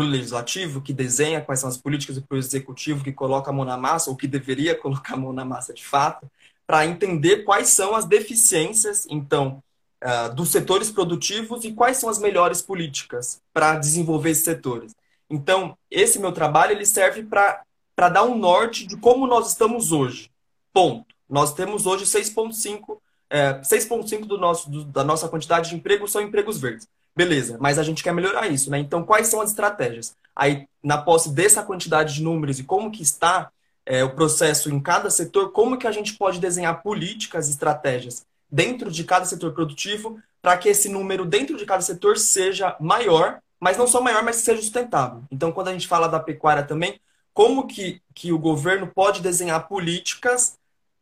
[0.00, 3.52] o legislativo que desenha quais são as políticas e para o executivo que coloca a
[3.52, 6.26] mão na massa, ou que deveria colocar a mão na massa de fato,
[6.66, 9.62] para entender quais são as deficiências, então,
[10.02, 14.94] uh, dos setores produtivos e quais são as melhores políticas para desenvolver esses setores.
[15.30, 20.30] Então, esse meu trabalho ele serve para dar um norte de como nós estamos hoje.
[20.72, 21.14] Ponto.
[21.28, 22.98] Nós temos hoje 6,5%
[23.30, 26.88] é, 6,5% do nosso, do, da nossa quantidade de empregos são empregos verdes.
[27.14, 28.78] Beleza, mas a gente quer melhorar isso, né?
[28.78, 30.16] Então, quais são as estratégias?
[30.34, 33.50] Aí, na posse dessa quantidade de números e como que está
[33.84, 38.24] é, o processo em cada setor, como que a gente pode desenhar políticas e estratégias
[38.50, 43.40] dentro de cada setor produtivo para que esse número dentro de cada setor seja maior
[43.60, 45.22] mas não só maior, mas que seja sustentável.
[45.30, 47.00] Então, quando a gente fala da pecuária também,
[47.34, 50.58] como que, que o governo pode desenhar políticas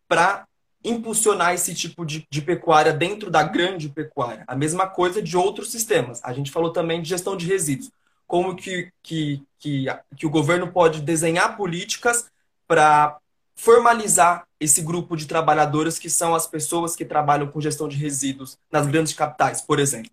[0.09, 0.47] para
[0.85, 4.45] impulsionar esse tipo de, de, pecuária dentro da grande pecuária?
[4.47, 6.21] A mesma coisa de outros sistemas.
[6.23, 7.91] A gente falou também de gestão de resíduos.
[8.27, 12.31] Como que, que, que, que o governo pode desenhar políticas
[12.67, 13.19] para
[13.55, 18.59] formalizar esse grupo de trabalhadores que são as pessoas que trabalham com gestão de resíduos
[18.71, 20.11] nas grandes capitais, por exemplo.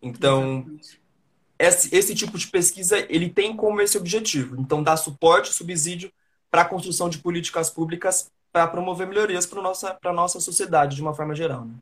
[0.00, 1.05] Então, Exatamente
[1.58, 4.60] esse, esse tipo de pesquisa ele tem como esse objetivo.
[4.60, 6.12] Então, dar suporte, subsídio
[6.50, 11.02] para a construção de políticas públicas para promover melhorias para a nossa, nossa sociedade de
[11.02, 11.64] uma forma geral.
[11.64, 11.74] Né?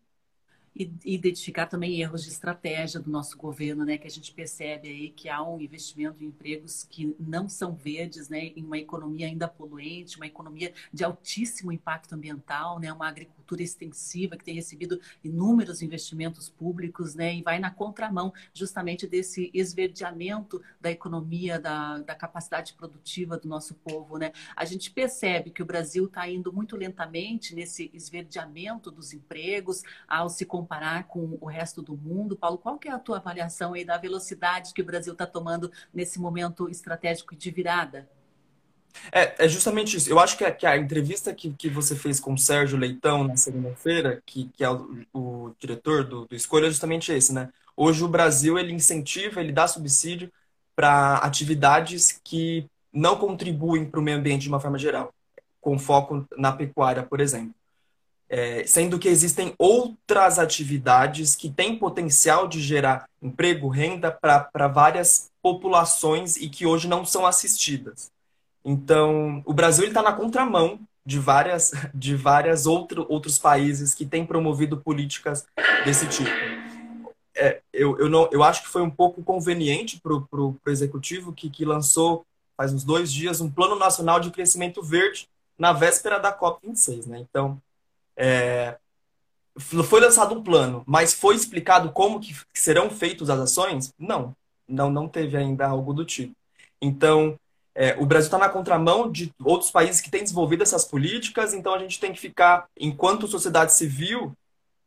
[0.77, 5.11] E identificar também erros de estratégia do nosso governo, né, que a gente percebe aí
[5.11, 9.47] que há um investimento em empregos que não são verdes, né, em uma economia ainda
[9.47, 15.81] poluente, uma economia de altíssimo impacto ambiental, né, uma agricultura extensiva que tem recebido inúmeros
[15.81, 22.75] investimentos públicos, né, e vai na contramão justamente desse esverdeamento da economia, da, da capacidade
[22.75, 24.33] produtiva do nosso povo, né.
[24.57, 30.29] A gente percebe que o Brasil está indo muito lentamente nesse esverdeamento dos empregos, ao
[30.29, 32.37] se comparar com o resto do mundo.
[32.37, 35.70] Paulo, qual que é a tua avaliação aí da velocidade que o Brasil está tomando
[35.92, 38.09] nesse momento estratégico de virada?
[39.12, 40.09] É, é justamente isso.
[40.09, 43.24] Eu acho que a, que a entrevista que, que você fez com o Sérgio Leitão
[43.24, 47.50] na segunda-feira, que, que é o, o diretor do, do Escolha, é justamente esse, né?
[47.77, 50.33] Hoje o Brasil ele incentiva, ele dá subsídio
[50.74, 55.12] para atividades que não contribuem para o meio ambiente de uma forma geral,
[55.61, 57.55] com foco na pecuária, por exemplo.
[58.37, 65.31] É, sendo que existem outras atividades que têm potencial de gerar emprego, renda para várias
[65.40, 68.11] populações e que hoje não são assistidas.
[68.64, 74.27] Então, o Brasil está na contramão de várias, de várias outro, outros países que têm
[74.27, 75.47] promovido políticas
[75.85, 76.33] desse tipo.
[77.37, 81.49] É, eu, eu, não, eu acho que foi um pouco conveniente para o executivo que,
[81.49, 86.37] que lançou, faz uns dois dias, um Plano Nacional de Crescimento Verde na véspera da
[86.37, 87.07] COP26.
[87.07, 87.20] Né?
[87.20, 87.62] Então,
[88.16, 88.77] é,
[89.57, 93.92] foi lançado um plano, mas foi explicado como que serão feitas as ações?
[93.98, 94.35] Não,
[94.68, 96.35] não, não teve ainda algo do tipo.
[96.81, 97.38] Então,
[97.74, 101.74] é, o Brasil está na contramão de outros países que têm desenvolvido essas políticas, então
[101.74, 104.33] a gente tem que ficar, enquanto sociedade civil,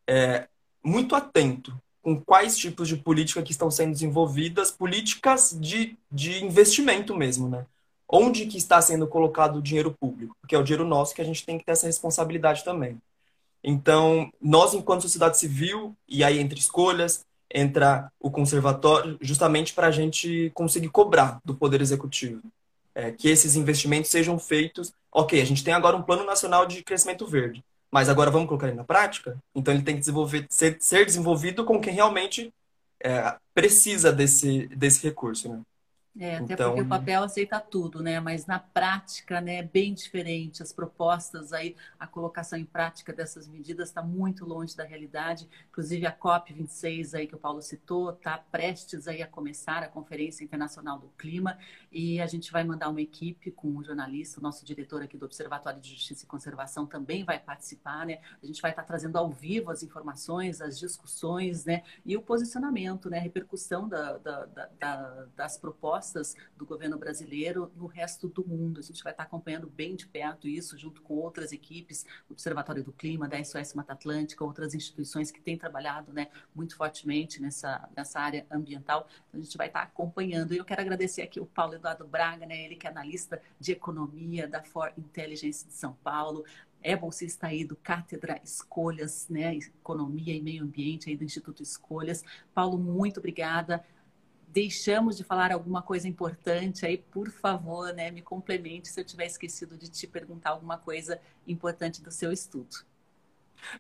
[0.07, 0.47] é,
[0.83, 7.13] muito atento com quais tipos de política que estão sendo desenvolvidas, políticas de, de investimento
[7.13, 7.65] mesmo, né?
[8.07, 10.33] Onde que está sendo colocado o dinheiro público?
[10.39, 12.97] Porque é o dinheiro nosso que a gente tem que ter essa responsabilidade também.
[13.69, 19.91] Então, nós, enquanto sociedade civil, e aí entre escolhas, entra o conservatório, justamente para a
[19.91, 22.41] gente conseguir cobrar do Poder Executivo
[22.95, 24.93] é, que esses investimentos sejam feitos.
[25.12, 28.67] Ok, a gente tem agora um Plano Nacional de Crescimento Verde, mas agora vamos colocar
[28.67, 29.38] ele na prática?
[29.53, 32.53] Então, ele tem que desenvolver, ser, ser desenvolvido com quem realmente
[33.03, 35.49] é, precisa desse, desse recurso.
[35.49, 35.60] Né?
[36.19, 36.69] É, até então...
[36.71, 38.19] porque o papel aceita tudo, né?
[38.19, 40.63] Mas na prática, né, é bem diferente.
[40.63, 45.47] As propostas aí, a colocação em prática dessas medidas está muito longe da realidade.
[45.69, 49.88] Inclusive a COP 26 aí que o Paulo citou, está prestes aí a começar a
[49.88, 51.58] Conferência Internacional do Clima
[51.91, 55.25] e a gente vai mandar uma equipe com um jornalista, o nosso diretor aqui do
[55.25, 58.19] Observatório de Justiça e Conservação também vai participar, né?
[58.41, 61.84] A gente vai estar tá trazendo ao vivo as informações, as discussões, né?
[62.03, 63.19] E o posicionamento, né?
[63.19, 64.45] A repercussão da, da,
[64.80, 68.80] da, das propostas propostas do governo brasileiro no resto do mundo.
[68.80, 72.93] A gente vai estar acompanhando bem de perto isso, junto com outras equipes, Observatório do
[72.93, 78.20] Clima, da SOS Mata Atlântica, outras instituições que têm trabalhado né, muito fortemente nessa, nessa
[78.20, 79.08] área ambiental.
[79.28, 80.54] Então, a gente vai estar acompanhando.
[80.54, 83.72] E eu quero agradecer aqui o Paulo Eduardo Braga, né, ele que é analista de
[83.72, 86.46] economia da For Intelligence de São Paulo,
[86.82, 92.24] é bolsista aí do Cátedra Escolhas, né, Economia e Meio Ambiente aí do Instituto Escolhas.
[92.54, 93.84] Paulo, muito obrigada
[94.47, 99.25] deixamos de falar alguma coisa importante, aí por favor, né, me complemente se eu tiver
[99.25, 102.77] esquecido de te perguntar alguma coisa importante do seu estudo.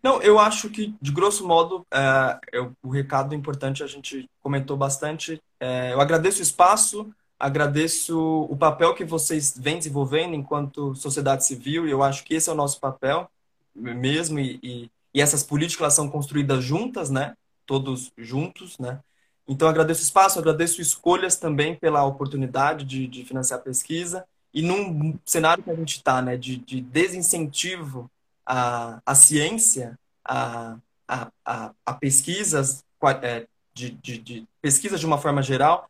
[0.03, 4.75] Não, eu acho que, de grosso modo, é, eu, o recado importante a gente comentou
[4.75, 5.41] bastante.
[5.59, 11.87] É, eu agradeço o espaço, agradeço o papel que vocês vêm desenvolvendo enquanto sociedade civil,
[11.87, 13.29] e eu acho que esse é o nosso papel
[13.75, 17.35] mesmo, e, e, e essas políticas são construídas juntas, né?
[17.65, 18.99] Todos juntos, né?
[19.47, 24.25] Então, agradeço o espaço, agradeço escolhas também pela oportunidade de, de financiar a pesquisa.
[24.53, 28.09] E num cenário que a gente está, né, de, de, desincentivo
[28.45, 32.83] à, à ciência, a, a, a, a pesquisas,
[33.21, 35.87] é, de, de, de, de uma forma geral,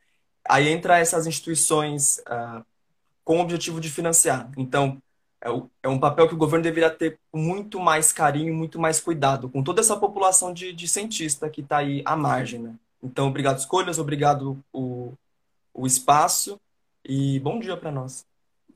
[0.47, 2.63] aí entra essas instituições uh,
[3.23, 4.49] com o objetivo de financiar.
[4.57, 5.01] Então,
[5.41, 8.99] é, o, é, um papel que o governo deveria ter muito mais carinho, muito mais
[8.99, 12.59] cuidado com toda essa população de, de cientista que está aí à margem.
[12.59, 12.75] Né?
[13.01, 15.13] Então, obrigado, escolhas, obrigado o,
[15.73, 16.59] o espaço
[17.03, 18.25] e bom dia para nós.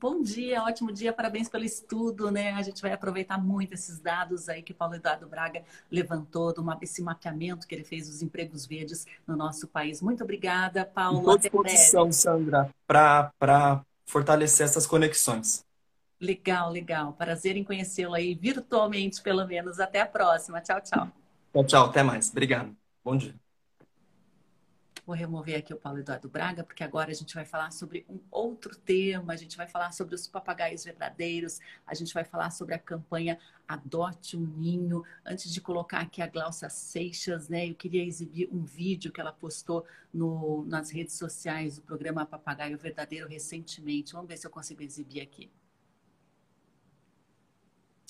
[0.02, 2.52] Bom dia, ótimo dia, parabéns pelo estudo, né?
[2.54, 6.64] A gente vai aproveitar muito esses dados aí que o Paulo Eduardo Braga levantou, do
[6.82, 10.02] esse mapeamento que ele fez dos empregos verdes no nosso país.
[10.02, 11.18] Muito obrigada, Paulo.
[11.18, 15.64] Estou à disposição, Sandra, para fortalecer essas conexões.
[16.20, 17.12] Legal, legal.
[17.12, 19.78] Prazer em conhecê-lo aí virtualmente, pelo menos.
[19.78, 20.60] Até a próxima.
[20.60, 21.08] Tchau, tchau.
[21.52, 21.86] Tchau, tchau.
[21.86, 22.28] Até mais.
[22.30, 22.74] Obrigado.
[23.04, 23.41] Bom dia.
[25.04, 28.20] Vou remover aqui o Paulo Eduardo Braga, porque agora a gente vai falar sobre um
[28.30, 32.76] outro tema, a gente vai falar sobre os papagaios verdadeiros, a gente vai falar sobre
[32.76, 33.36] a campanha
[33.66, 35.02] Adote um Ninho.
[35.26, 39.32] Antes de colocar aqui a Glaucia Seixas, né, eu queria exibir um vídeo que ela
[39.32, 39.84] postou
[40.14, 44.12] no, nas redes sociais do programa Papagaio Verdadeiro recentemente.
[44.12, 45.50] Vamos ver se eu consigo exibir aqui.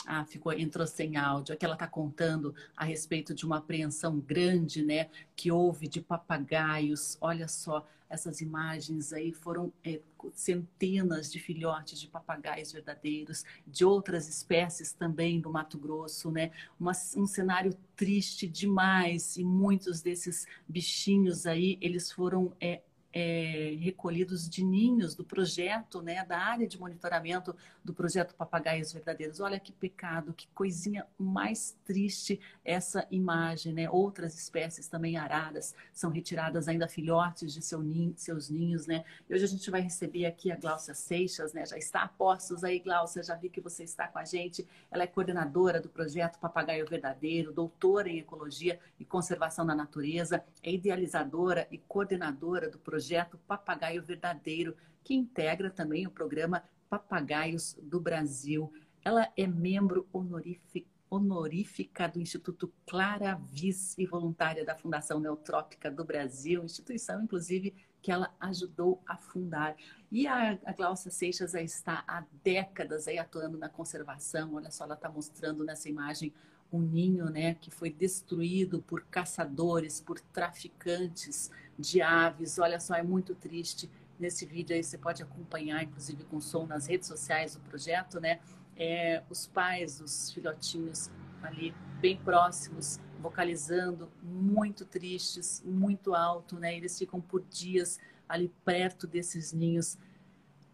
[0.07, 1.55] Ah, ficou, entrou sem áudio.
[1.55, 7.17] Aqui ela está contando a respeito de uma apreensão grande, né, que houve de papagaios.
[7.21, 10.01] Olha só, essas imagens aí foram é,
[10.35, 16.51] centenas de filhotes de papagaios verdadeiros, de outras espécies também do Mato Grosso, né?
[16.79, 24.49] Uma, um cenário triste demais e muitos desses bichinhos aí, eles foram é, é, recolhidos
[24.49, 29.41] de ninhos do projeto, né, da área de monitoramento do projeto Papagaios Verdadeiros.
[29.41, 33.91] Olha que pecado, que coisinha mais triste essa imagem, né?
[33.91, 39.05] Outras espécies também aradas são retiradas ainda filhotes de seu ninho, seus ninhos, né?
[39.29, 41.67] E hoje a gente vai receber aqui a Glaucia Seixas, né?
[41.67, 44.67] Já está a postos aí, Glaucia, já vi que você está com a gente.
[44.91, 50.73] Ela é coordenadora do projeto Papagaio Verdadeiro, doutora em Ecologia e Conservação da Natureza, é
[50.73, 58.01] idealizadora e coordenadora do projeto projeto Papagaio Verdadeiro, que integra também o programa Papagaios do
[58.01, 58.73] Brasil.
[59.05, 66.63] Ela é membro honorífica, do Instituto Clara Vis e voluntária da Fundação Neutrópica do Brasil,
[66.63, 69.75] instituição, inclusive, que ela ajudou a fundar.
[70.11, 74.55] E a, a Glaucia Seixas está há décadas aí atuando na conservação.
[74.55, 76.33] Olha só, ela está mostrando nessa imagem
[76.73, 82.59] um ninho né, que foi destruído por caçadores, por traficantes de aves.
[82.59, 83.91] Olha só, é muito triste.
[84.19, 88.41] Nesse vídeo aí você pode acompanhar, inclusive com som nas redes sociais do projeto, né?
[88.77, 91.11] É, os pais, os filhotinhos
[91.43, 96.77] ali bem próximos vocalizando, muito tristes, muito alto, né?
[96.77, 99.97] Eles ficam por dias ali perto desses ninhos,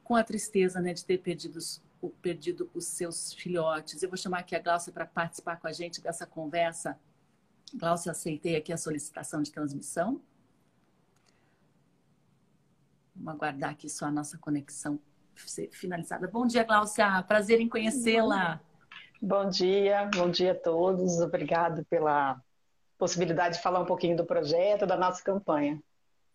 [0.03, 1.59] com a tristeza, né, de ter perdido,
[2.23, 4.03] perdido os seus filhotes.
[4.03, 6.99] Eu vou chamar aqui a Glaucia para participar com a gente dessa conversa.
[7.75, 10.21] Glaucia, aceitei aqui a solicitação de transmissão.
[13.29, 14.99] Vamos aguardar aqui só a nossa conexão
[15.71, 16.27] finalizada.
[16.27, 17.23] Bom dia, Glaucia.
[17.25, 18.59] Prazer em conhecê-la.
[19.21, 21.21] Bom dia, bom dia a todos.
[21.21, 22.41] Obrigado pela
[22.97, 25.79] possibilidade de falar um pouquinho do projeto, da nossa campanha.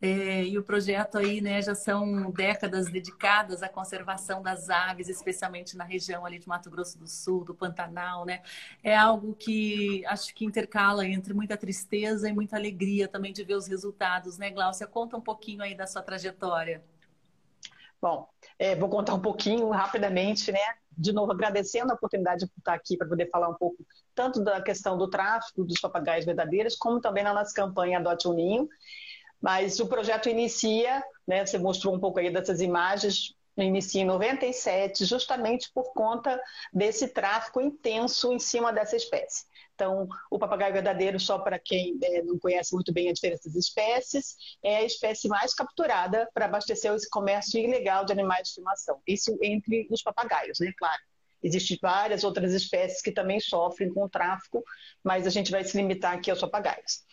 [0.06, 5.78] É, e o projeto aí, né, já são décadas dedicadas à conservação das aves, especialmente
[5.78, 8.42] na região ali de Mato Grosso do Sul, do Pantanal, né?
[8.84, 13.56] É algo que acho que intercala entre muita tristeza e muita alegria também de ver
[13.56, 14.86] os resultados, né, Glaucia?
[14.86, 16.84] Conta um pouquinho aí da sua trajetória.
[18.02, 18.28] Bom,
[18.60, 20.60] é, vou contar um pouquinho rapidamente, né?
[20.98, 23.78] De novo, agradecendo a oportunidade de estar aqui para poder falar um pouco
[24.14, 28.34] tanto da questão do tráfico dos papagaios verdadeiros, como também na nossa campanha Adote um
[28.34, 28.68] Ninho.
[29.44, 35.04] Mas o projeto inicia, né, você mostrou um pouco aí dessas imagens, inicia em 97,
[35.04, 39.46] justamente por conta desse tráfico intenso em cima dessa espécie.
[39.76, 43.58] Então, o papagaio verdadeiro, só para quem é, não conhece muito bem a diferença das
[43.58, 49.02] espécies, é a espécie mais capturada para abastecer esse comércio ilegal de animais de estimação.
[49.06, 50.72] Isso entre os papagaios, né?
[50.78, 51.02] Claro.
[51.44, 54.64] Existem várias outras espécies que também sofrem com o tráfico,
[55.04, 57.04] mas a gente vai se limitar aqui aos papagaios.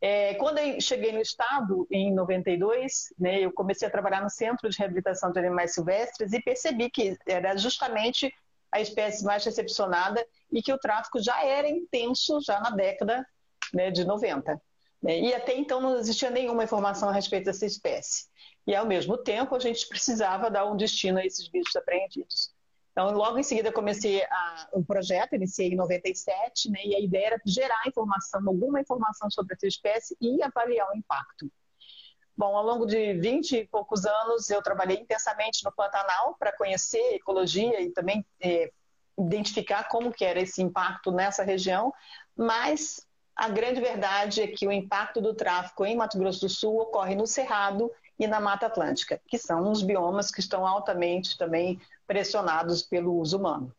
[0.00, 4.68] É, quando eu cheguei no estado, em 92, né, eu comecei a trabalhar no Centro
[4.68, 8.32] de Reabilitação de Animais Silvestres e percebi que era justamente
[8.72, 13.26] a espécie mais recepcionada e que o tráfico já era intenso já na década
[13.74, 14.60] né, de 90.
[15.02, 18.30] Né, e até então não existia nenhuma informação a respeito dessa espécie.
[18.66, 22.52] E, ao mesmo tempo, a gente precisava dar um destino a esses bichos apreendidos.
[22.92, 27.26] Então, logo em seguida, comecei a, um projeto, iniciei em 97, né, e a ideia
[27.26, 31.50] era gerar informação, alguma informação sobre essa espécie e avaliar o impacto.
[32.36, 37.14] Bom, ao longo de 20 e poucos anos, eu trabalhei intensamente no Pantanal para conhecer
[37.14, 38.72] ecologia e também é,
[39.18, 41.92] identificar como que era esse impacto nessa região,
[42.36, 46.78] mas a grande verdade é que o impacto do tráfico em Mato Grosso do Sul
[46.78, 51.80] ocorre no Cerrado e na Mata Atlântica, que são os biomas que estão altamente também
[52.06, 53.74] pressionados pelo uso humano.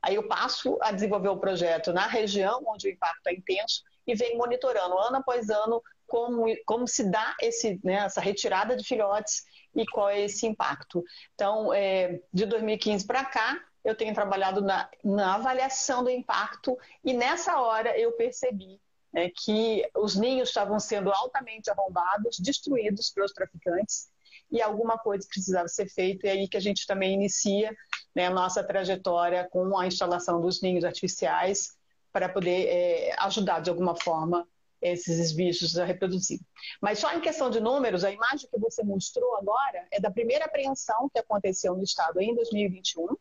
[0.00, 4.14] Aí eu passo a desenvolver o projeto na região onde o impacto é intenso e
[4.14, 9.44] venho monitorando ano após ano como, como se dá esse, né, essa retirada de filhotes
[9.74, 11.04] e qual é esse impacto.
[11.34, 17.12] Então, é, de 2015 para cá, eu tenho trabalhado na, na, avaliação do impacto e
[17.12, 18.80] nessa hora eu percebi
[19.12, 24.10] né, que os ninhos estavam sendo altamente arrombados, destruídos pelos traficantes
[24.50, 27.74] e alguma coisa precisava ser feita, e é aí que a gente também inicia
[28.14, 31.70] né, a nossa trajetória com a instalação dos ninhos artificiais
[32.12, 34.46] para poder é, ajudar de alguma forma
[34.82, 36.40] esses bichos a reproduzir.
[36.80, 40.44] Mas só em questão de números, a imagem que você mostrou agora é da primeira
[40.44, 43.16] apreensão que aconteceu no estado em 2021.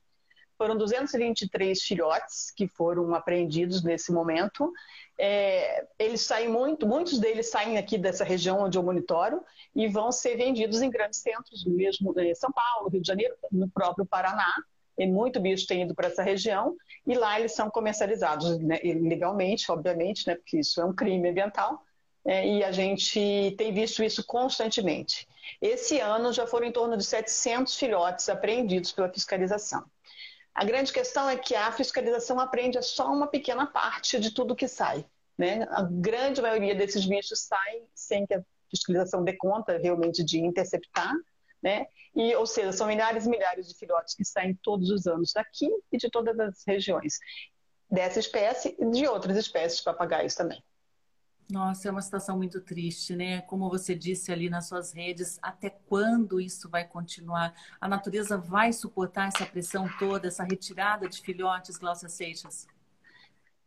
[0.57, 4.71] Foram 223 filhotes que foram apreendidos nesse momento
[5.17, 9.43] é, eles saem muito, muitos deles saem aqui dessa região onde eu monitoro
[9.75, 13.69] e vão ser vendidos em grandes centros, mesmo em São Paulo, Rio de Janeiro, no
[13.69, 14.51] próprio Paraná.
[14.97, 16.75] E muito bicho tem ido para essa região
[17.07, 21.83] e lá eles são comercializados né, legalmente, obviamente, né, porque isso é um crime ambiental.
[22.23, 25.27] É, e a gente tem visto isso constantemente.
[25.59, 29.83] Esse ano já foram em torno de 700 filhotes apreendidos pela fiscalização.
[30.53, 34.67] A grande questão é que a fiscalização aprende só uma pequena parte de tudo que
[34.67, 35.05] sai.
[35.37, 35.65] Né?
[35.69, 41.13] A grande maioria desses bichos saem sem que a fiscalização dê conta realmente de interceptar.
[41.63, 41.87] Né?
[42.15, 45.69] E, ou seja, são milhares e milhares de filhotes que saem todos os anos daqui
[45.91, 47.19] e de todas as regiões
[47.89, 50.61] dessa espécie e de outras espécies de papagaios também.
[51.51, 53.41] Nossa, é uma situação muito triste, né?
[53.41, 57.53] Como você disse ali nas suas redes, até quando isso vai continuar?
[57.81, 62.65] A natureza vai suportar essa pressão toda, essa retirada de filhotes, Glaucia Seixas?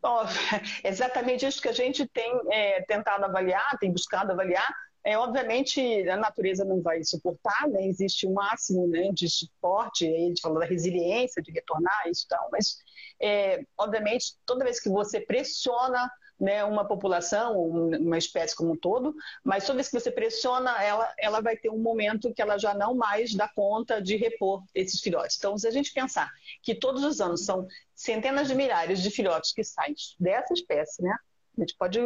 [0.00, 0.22] Bom,
[0.82, 4.74] exatamente isso que a gente tem é, tentado avaliar, tem buscado avaliar.
[5.04, 7.86] É, obviamente, a natureza não vai suportar, né?
[7.86, 12.48] existe um máximo né, de suporte, a gente falou da resiliência, de retornar, isso tal,
[12.50, 12.78] mas,
[13.20, 16.10] é, obviamente, toda vez que você pressiona
[16.44, 21.10] né, uma população, uma espécie como um todo, mas toda vez que você pressiona ela,
[21.18, 25.00] ela vai ter um momento que ela já não mais dá conta de repor esses
[25.00, 25.38] filhotes.
[25.38, 26.30] Então, se a gente pensar
[26.62, 31.16] que todos os anos são centenas de milhares de filhotes que saem dessa espécie, né?
[31.56, 31.98] A gente pode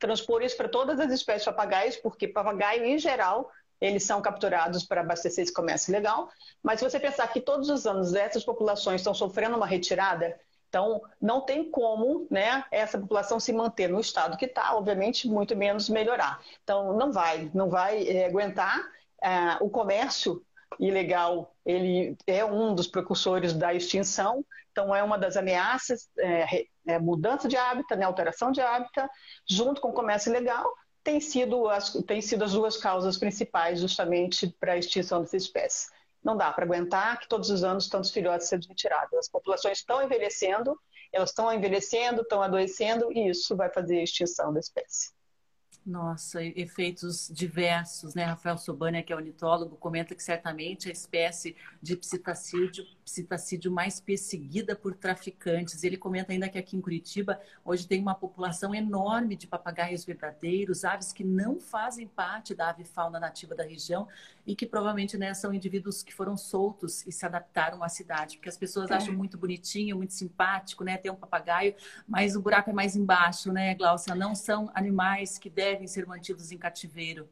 [0.00, 3.48] transpor isso para todas as espécies de porque papagaio, em geral,
[3.80, 6.28] eles são capturados para abastecer esse comércio legal.
[6.60, 10.36] Mas se você pensar que todos os anos essas populações estão sofrendo uma retirada,
[10.74, 15.54] Então, não tem como né, essa população se manter no estado que está, obviamente, muito
[15.54, 16.40] menos melhorar.
[16.64, 18.84] Então, não vai, não vai é, aguentar.
[19.22, 20.44] É, o comércio
[20.80, 26.98] ilegal, ele é um dos precursores da extinção, então é uma das ameaças, é, é,
[26.98, 29.08] mudança de hábitat, né, alteração de hábitat,
[29.48, 30.68] junto com o comércio ilegal,
[31.04, 35.86] tem sido as, tem sido as duas causas principais justamente para a extinção dessa espécie
[36.24, 39.12] não dá para aguentar que todos os anos tantos filhotes sejam retirados.
[39.18, 40.78] As populações estão envelhecendo,
[41.12, 45.12] elas estão envelhecendo, estão adoecendo, e isso vai fazer a extinção da espécie.
[45.86, 48.24] Nossa, efeitos diversos, né?
[48.24, 54.74] Rafael Sobania, que é ornitólogo, comenta que certamente a espécie de psitacídeo, psitacídeo mais perseguida
[54.74, 55.84] por traficantes.
[55.84, 60.86] Ele comenta ainda que aqui em Curitiba hoje tem uma população enorme de papagaios verdadeiros,
[60.86, 64.08] aves que não fazem parte da avifauna nativa da região
[64.46, 68.48] e que provavelmente né, são indivíduos que foram soltos e se adaptaram à cidade, porque
[68.48, 68.94] as pessoas é.
[68.94, 70.96] acham muito bonitinho, muito simpático, né?
[70.96, 71.74] Ter um papagaio,
[72.08, 74.14] mas o buraco é mais embaixo, né, Glaucia?
[74.14, 77.28] Não são animais que devem devem ser mantidos em cativeiro?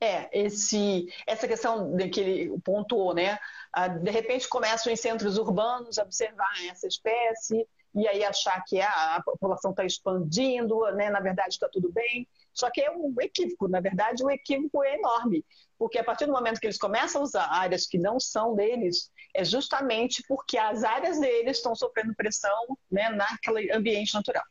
[0.00, 3.38] É, esse, essa questão que ele pontuou, né?
[3.72, 8.80] Ah, de repente começam em centros urbanos a observar essa espécie e aí achar que
[8.80, 11.10] a, população está expandindo, né?
[11.10, 12.26] na verdade está tudo bem.
[12.52, 15.44] Só que é um equívoco, na verdade o equívoco é enorme,
[15.78, 19.10] porque a partir do momento que eles começam a usar áreas que não são deles,
[19.32, 24.44] é justamente porque as áreas deles estão sofrendo pressão né, naquele ambiente natural.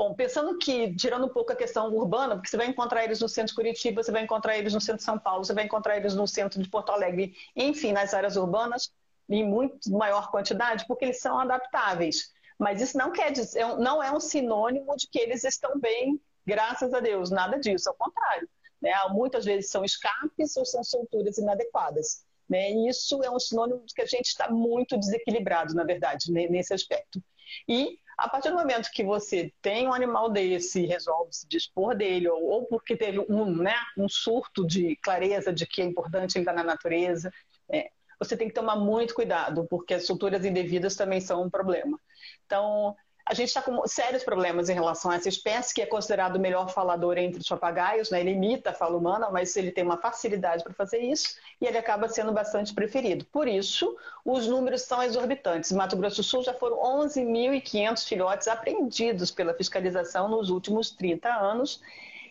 [0.00, 3.28] Bom, pensando que, tirando um pouco a questão urbana, porque você vai encontrar eles no
[3.28, 5.94] centro de Curitiba, você vai encontrar eles no centro de São Paulo, você vai encontrar
[5.98, 8.90] eles no centro de Porto Alegre, enfim, nas áreas urbanas,
[9.28, 12.32] em muito maior quantidade, porque eles são adaptáveis.
[12.58, 16.18] Mas isso não quer dizer, é não é um sinônimo de que eles estão bem,
[16.46, 18.48] graças a Deus, nada disso, ao contrário.
[18.80, 18.92] Né?
[19.10, 22.24] Muitas vezes são escapes ou são solturas inadequadas.
[22.48, 22.72] Né?
[22.72, 26.72] E isso é um sinônimo de que a gente está muito desequilibrado, na verdade, nesse
[26.72, 27.22] aspecto.
[27.68, 31.96] E a partir do momento que você tem um animal desse e resolve se dispor
[31.96, 36.36] dele, ou, ou porque teve um, né, um surto de clareza de que é importante
[36.36, 37.32] ele estar na natureza,
[37.70, 41.98] é, você tem que tomar muito cuidado, porque as solturas indevidas também são um problema.
[42.44, 42.94] Então,
[43.30, 46.40] a gente está com sérios problemas em relação a essa espécie, que é considerado o
[46.40, 48.18] melhor falador entre os papagaios, né?
[48.18, 51.78] ele imita a fala humana, mas ele tem uma facilidade para fazer isso e ele
[51.78, 53.24] acaba sendo bastante preferido.
[53.26, 55.70] Por isso, os números são exorbitantes.
[55.70, 61.28] Em Mato Grosso do Sul já foram 11.500 filhotes apreendidos pela fiscalização nos últimos 30
[61.28, 61.80] anos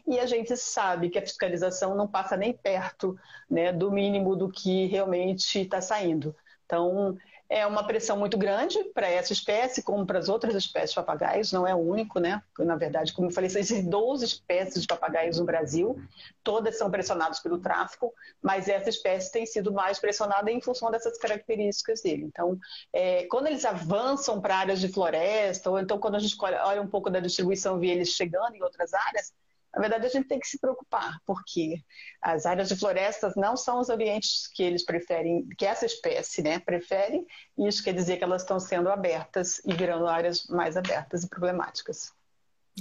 [0.06, 3.18] e a gente sabe que a fiscalização não passa nem perto
[3.50, 6.36] né, do mínimo do que realmente está saindo.
[6.66, 7.18] Então,
[7.50, 11.52] é uma pressão muito grande para essa espécie, como para as outras espécies de papagaios,
[11.52, 12.44] não é o único, né?
[12.60, 16.00] Na verdade, como eu falei, existem 12 espécies de papagaios no Brasil,
[16.44, 21.18] todas são pressionadas pelo tráfico, mas essa espécie tem sido mais pressionada em função dessas
[21.18, 22.24] características dele.
[22.26, 22.60] Então,
[22.94, 26.88] é, quando eles avançam para áreas de floresta, ou então quando a gente olha um
[26.88, 29.34] pouco da distribuição, vê eles chegando em outras áreas,
[29.74, 31.84] na verdade, a gente tem que se preocupar, porque
[32.22, 36.60] as áreas de florestas não são os ambientes que eles preferem, que essa espécie né,
[36.60, 37.26] prefere,
[37.58, 41.30] e isso quer dizer que elas estão sendo abertas e virando áreas mais abertas e
[41.30, 42.12] problemáticas.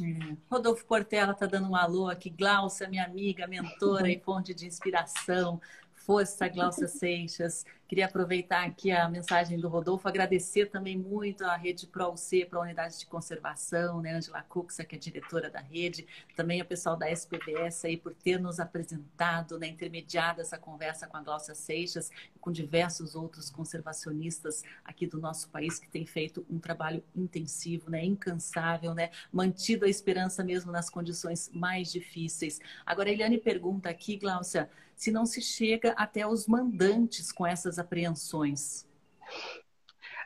[0.01, 0.36] É.
[0.51, 2.30] Rodolfo Portela está dando um alô aqui.
[2.30, 5.61] Glaucia, minha amiga, mentora e fonte de inspiração.
[6.09, 7.66] Força, Glaucia Seixas.
[7.86, 12.62] Queria aproveitar aqui a mensagem do Rodolfo, agradecer também muito à Rede ProUC, para a
[12.62, 17.11] Unidade de Conservação, né, Angela Cuxa, que é diretora da rede, também ao pessoal da
[17.11, 22.38] SPBS aí por ter nos apresentado, né, intermediado essa conversa com a Glaucia Seixas e
[22.38, 28.02] com diversos outros conservacionistas aqui do nosso país que têm feito um trabalho intensivo, né,
[28.02, 32.61] incansável, né, mantido a esperança mesmo nas condições mais difíceis.
[32.86, 37.78] Agora, a Eliane pergunta aqui, Glaucia, se não se chega até os mandantes com essas
[37.78, 38.84] apreensões?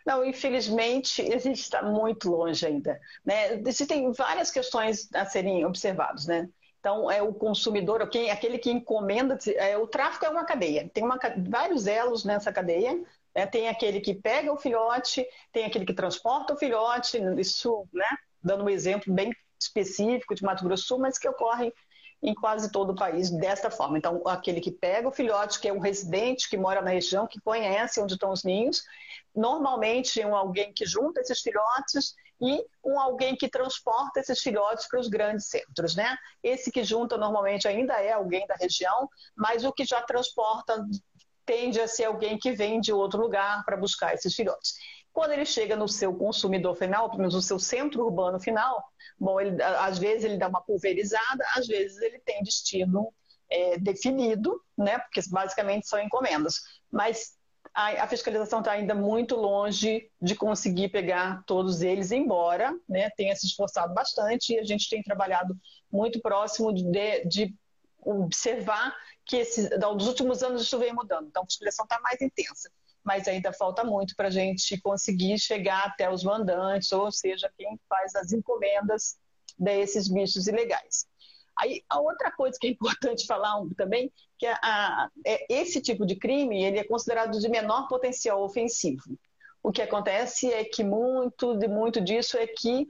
[0.04, 2.98] Não, infelizmente, a gente está muito longe ainda.
[3.24, 3.60] Né?
[3.66, 6.26] Existem várias questões a serem observadas.
[6.26, 6.48] Né?
[6.80, 9.38] Então, é o consumidor, quem, aquele que encomenda.
[9.56, 11.18] É, o tráfico é uma cadeia, tem uma,
[11.48, 12.94] vários elos nessa cadeia.
[13.36, 13.46] Né?
[13.46, 18.08] Tem aquele que pega o filhote, tem aquele que transporta o filhote, isso, né?
[18.42, 21.72] dando um exemplo bem específico de Mato Grosso do Sul, mas que ocorre
[22.22, 23.98] em quase todo o país desta forma.
[23.98, 27.40] Então, aquele que pega o filhote, que é um residente que mora na região, que
[27.40, 28.82] conhece onde estão os ninhos,
[29.34, 35.00] normalmente um alguém que junta esses filhotes e um alguém que transporta esses filhotes para
[35.00, 36.16] os grandes centros, né?
[36.42, 40.84] Esse que junta normalmente ainda é alguém da região, mas o que já transporta
[41.44, 44.74] tende a ser alguém que vem de outro lugar para buscar esses filhotes.
[45.12, 48.82] Quando ele chega no seu consumidor final, pelo menos no seu centro urbano final,
[49.18, 53.12] bom, ele, às vezes ele dá uma pulverizada, às vezes ele tem destino
[53.50, 54.98] é, definido, né?
[54.98, 56.54] Porque basicamente são encomendas.
[56.90, 57.36] Mas
[57.74, 63.34] a, a fiscalização está ainda muito longe de conseguir pegar todos eles, embora né, tenha
[63.34, 65.56] se esforçado bastante e a gente tem trabalhado
[65.90, 67.54] muito próximo de, de
[68.04, 68.94] observar
[69.24, 71.28] que esses, nos últimos anos isso vem mudando.
[71.28, 72.70] Então, a fiscalização está mais intensa,
[73.04, 77.78] mas ainda falta muito para a gente conseguir chegar até os mandantes, ou seja, quem
[77.88, 79.16] faz as encomendas
[79.58, 81.06] desses bichos ilegais.
[81.58, 86.06] Aí, a outra coisa que é importante falar também, que é, a, é esse tipo
[86.06, 89.18] de crime ele é considerado de menor potencial ofensivo.
[89.62, 92.86] O que acontece é que muito de muito disso é que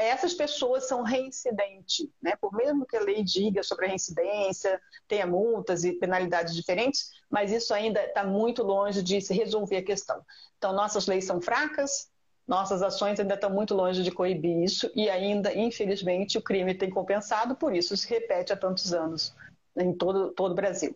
[0.00, 2.34] essas pessoas são reincidentes, né?
[2.40, 7.52] Por mesmo que a lei diga sobre a reincidência, tenha multas e penalidades diferentes, mas
[7.52, 10.24] isso ainda está muito longe de se resolver a questão.
[10.58, 12.10] Então, nossas leis são fracas,
[12.46, 16.90] nossas ações ainda estão muito longe de coibir isso e ainda, infelizmente, o crime tem
[16.90, 19.34] compensado, por isso se repete há tantos anos
[19.76, 20.92] em todo, todo o Brasil.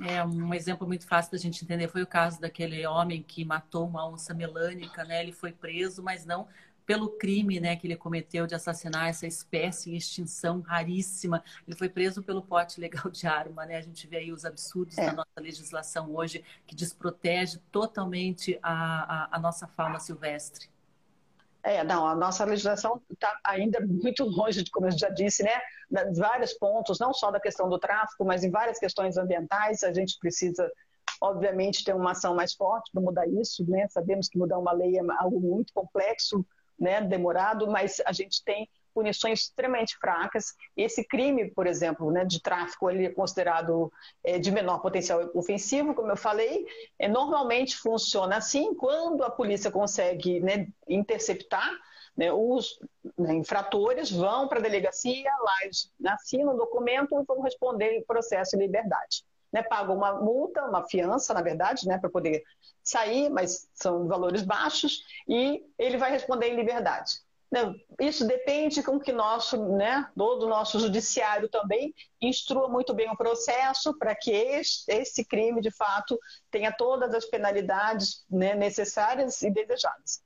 [0.00, 3.86] É um exemplo muito fácil da gente entender foi o caso daquele homem que matou
[3.86, 5.22] uma onça melânica, né?
[5.22, 6.48] Ele foi preso, mas não
[6.86, 11.42] pelo crime, né, que ele cometeu de assassinar essa espécie em extinção raríssima.
[11.66, 13.76] Ele foi preso pelo pote legal de arma, né?
[13.76, 15.06] A gente vê aí os absurdos é.
[15.06, 20.68] da nossa legislação hoje que desprotege totalmente a, a, a nossa fauna silvestre.
[21.62, 25.58] É, não, a nossa legislação está ainda muito longe de, como eu já disse, né,
[25.90, 29.82] em vários pontos, não só da questão do tráfico, mas em várias questões ambientais.
[29.82, 30.70] A gente precisa,
[31.22, 33.88] obviamente, ter uma ação mais forte para mudar isso, né?
[33.88, 36.44] Sabemos que mudar uma lei é algo muito complexo,
[36.78, 40.54] né, demorado, mas a gente tem punições extremamente fracas.
[40.76, 45.94] Esse crime, por exemplo, né, de tráfico, ele é considerado é, de menor potencial ofensivo,
[45.94, 46.64] como eu falei.
[46.98, 51.68] É, normalmente funciona assim, quando a polícia consegue né, interceptar
[52.16, 52.78] né, os
[53.18, 58.04] né, infratores, vão para a delegacia, lá eles assinam o documento e vão responder em
[58.04, 59.24] processo de liberdade.
[59.54, 62.42] Né, pagam uma multa, uma fiança, na verdade, né, para poder
[62.82, 67.22] sair, mas são valores baixos, e ele vai responder em liberdade.
[68.00, 73.96] Isso depende com que nosso, né, do nosso judiciário também instrua muito bem o processo
[73.96, 76.18] para que esse, crime, de fato,
[76.50, 80.20] tenha todas as penalidades né, necessárias e desejadas.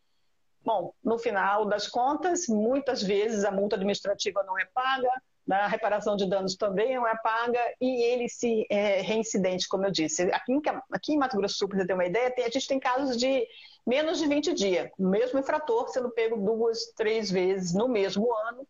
[0.65, 5.11] Bom, no final das contas, muitas vezes a multa administrativa não é paga,
[5.51, 9.91] a reparação de danos também não é paga e ele se é reincidente, como eu
[9.91, 10.23] disse.
[10.33, 12.51] Aqui em, aqui em Mato Grosso do Sul, para você ter uma ideia, tem, a
[12.51, 13.47] gente tem casos de
[13.87, 18.67] menos de 20 dias, o mesmo infrator sendo pego duas, três vezes no mesmo ano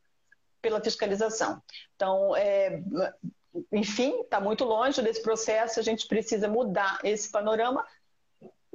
[0.62, 1.60] pela fiscalização.
[1.96, 2.80] Então, é,
[3.72, 7.84] enfim, está muito longe desse processo, a gente precisa mudar esse panorama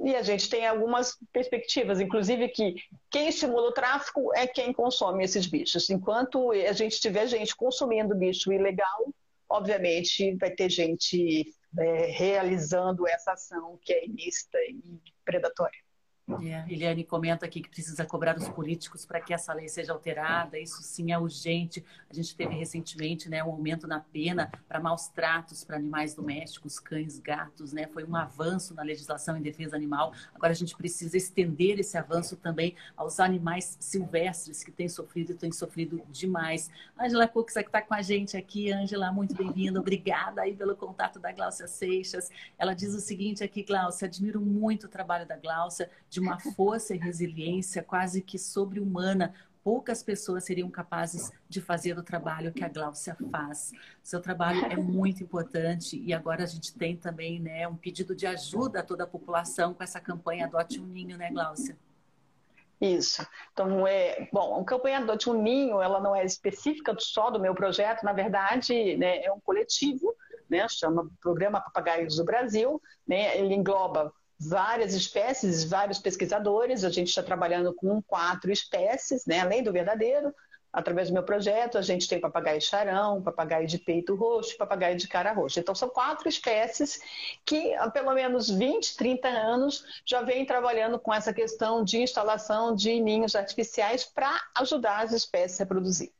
[0.04, 2.74] e a gente tem algumas perspectivas, inclusive que
[3.10, 5.88] quem estimula o tráfico é quem consome esses bichos.
[5.88, 9.14] Enquanto a gente tiver gente consumindo bicho ilegal,
[9.48, 11.46] obviamente vai ter gente
[11.78, 15.83] é, realizando essa ação que é ilícita e predatória.
[16.26, 20.58] É, Eliane comenta aqui que precisa cobrar os políticos para que essa lei seja alterada.
[20.58, 21.84] Isso sim é urgente.
[22.08, 26.80] A gente teve recentemente né, um aumento na pena para maus tratos para animais domésticos,
[26.80, 27.74] cães, gatos.
[27.74, 27.86] Né?
[27.88, 30.14] Foi um avanço na legislação em defesa animal.
[30.34, 35.34] Agora a gente precisa estender esse avanço também aos animais silvestres que têm sofrido e
[35.34, 36.70] têm sofrido demais.
[36.98, 38.72] Angela Cux que está com a gente aqui.
[38.72, 39.78] Angela, muito bem-vinda.
[39.78, 42.30] Obrigada aí pelo contato da Gláucia Seixas.
[42.56, 46.94] Ela diz o seguinte aqui, Gláucia, admiro muito o trabalho da Gláucia de uma força
[46.94, 49.34] e resiliência quase que sobre-humana.
[49.64, 53.72] Poucas pessoas seriam capazes de fazer o trabalho que a Gláucia faz.
[54.00, 58.28] Seu trabalho é muito importante e agora a gente tem também né, um pedido de
[58.28, 61.76] ajuda a toda a população com essa campanha Adote um Ninho, né, Gláucia?
[62.80, 63.26] Isso.
[63.52, 67.56] Então, é, bom, a campanha Adote um Ninho, ela não é específica só do meu
[67.56, 70.14] projeto, na verdade, né, é um coletivo,
[70.48, 74.12] né, chama Programa Papagaios do Brasil, né, ele engloba
[74.48, 76.84] várias espécies, vários pesquisadores.
[76.84, 79.40] A gente está trabalhando com quatro espécies, né?
[79.40, 80.34] além do verdadeiro.
[80.72, 85.06] Através do meu projeto, a gente tem papagaio charão, papagaio de peito roxo, papagaio de
[85.06, 85.60] cara roxa.
[85.60, 87.00] Então, são quatro espécies
[87.46, 92.74] que há pelo menos 20, 30 anos já vêm trabalhando com essa questão de instalação
[92.74, 96.10] de ninhos artificiais para ajudar as espécies a reproduzir.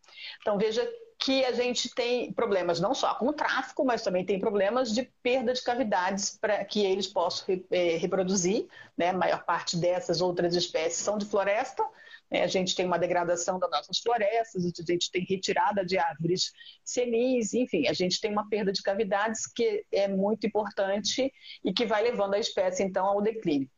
[0.40, 0.88] Então, veja
[1.24, 5.10] que a gente tem problemas não só com o tráfico, mas também tem problemas de
[5.22, 8.66] perda de cavidades para que eles possam é, reproduzir.
[8.94, 9.08] Né?
[9.08, 11.82] A maior parte dessas outras espécies são de floresta.
[12.30, 12.42] Né?
[12.42, 16.52] A gente tem uma degradação das nossas florestas, a gente tem retirada de árvores
[16.84, 21.32] senis, enfim, a gente tem uma perda de cavidades que é muito importante
[21.64, 23.70] e que vai levando a espécie, então, ao declínio.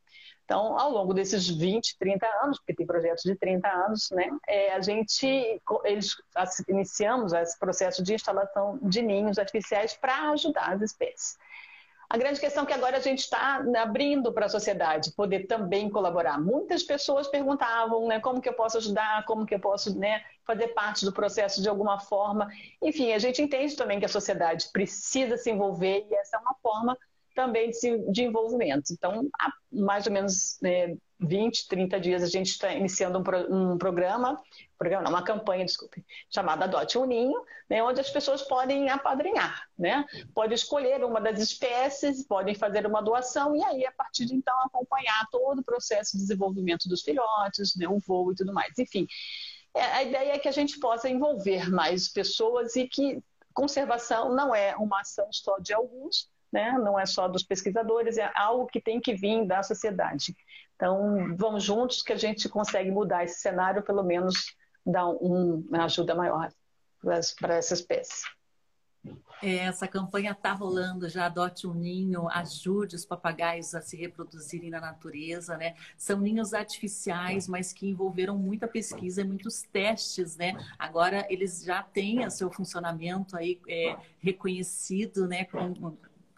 [0.47, 4.73] Então, ao longo desses 20, 30 anos, porque tem projetos de 30 anos, né, é,
[4.73, 6.15] a gente eles,
[6.69, 11.37] iniciamos esse processo de instalação de ninhos artificiais para ajudar as espécies.
[12.09, 15.91] A grande questão é que agora a gente está abrindo para a sociedade poder também
[15.91, 16.41] colaborar.
[16.41, 20.69] Muitas pessoas perguntavam, né, como que eu posso ajudar, como que eu posso, né, fazer
[20.69, 22.49] parte do processo de alguma forma.
[22.81, 26.55] Enfim, a gente entende também que a sociedade precisa se envolver e essa é uma
[26.63, 26.97] forma
[27.37, 28.93] também de, de envolvimento.
[28.93, 33.55] Então, há mais ou menos né, 20, 30 dias a gente está iniciando um, pro,
[33.55, 34.43] um programa,
[34.79, 39.63] programa não, uma campanha, desculpe, chamada Adote um Ninho, né, onde as pessoas podem apadrinhar,
[39.79, 40.05] né?
[40.35, 44.59] Podem escolher uma das espécies, podem fazer uma doação e aí, a partir de então,
[44.63, 48.79] acompanhar todo o processo de desenvolvimento dos filhotes, né, o voo e tudo mais.
[48.79, 49.07] Enfim,
[49.75, 53.23] é, a ideia é que a gente possa envolver mais pessoas e que
[53.53, 56.73] conservação não é uma ação só de alguns, né?
[56.79, 60.35] não é só dos pesquisadores, é algo que tem que vir da sociedade.
[60.75, 64.55] Então, vamos juntos que a gente consegue mudar esse cenário, pelo menos
[64.85, 66.49] dar um, uma ajuda maior
[67.03, 68.25] para essa espécie.
[69.43, 74.71] É, essa campanha está rolando, já adote um ninho, ajude os papagaios a se reproduzirem
[74.71, 75.75] na natureza, né?
[75.97, 80.55] São ninhos artificiais, mas que envolveram muita pesquisa e muitos testes, né?
[80.79, 85.45] Agora eles já têm o seu funcionamento aí é, reconhecido, né?
[85.45, 85.97] Com,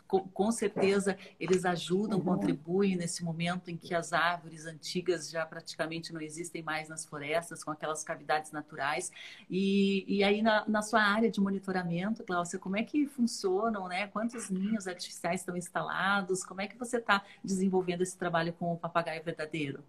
[0.09, 6.12] com, com certeza eles ajudam, contribuem nesse momento em que as árvores antigas já praticamente
[6.12, 9.12] não existem mais nas florestas, com aquelas cavidades naturais.
[9.50, 14.06] E, e aí, na, na sua área de monitoramento, Cláudia, como é que funcionam, né?
[14.09, 16.42] Quantos ninhos artificiais estão instalados?
[16.42, 19.84] Como é que você está desenvolvendo esse trabalho com o papagaio verdadeiro?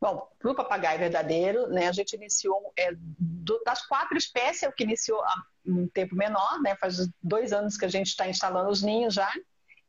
[0.00, 4.68] Bom, para o papagaio verdadeiro, né, a gente iniciou, é, do, das quatro espécies, é
[4.68, 8.28] o que iniciou há um tempo menor, né, faz dois anos que a gente está
[8.28, 9.30] instalando os ninhos já.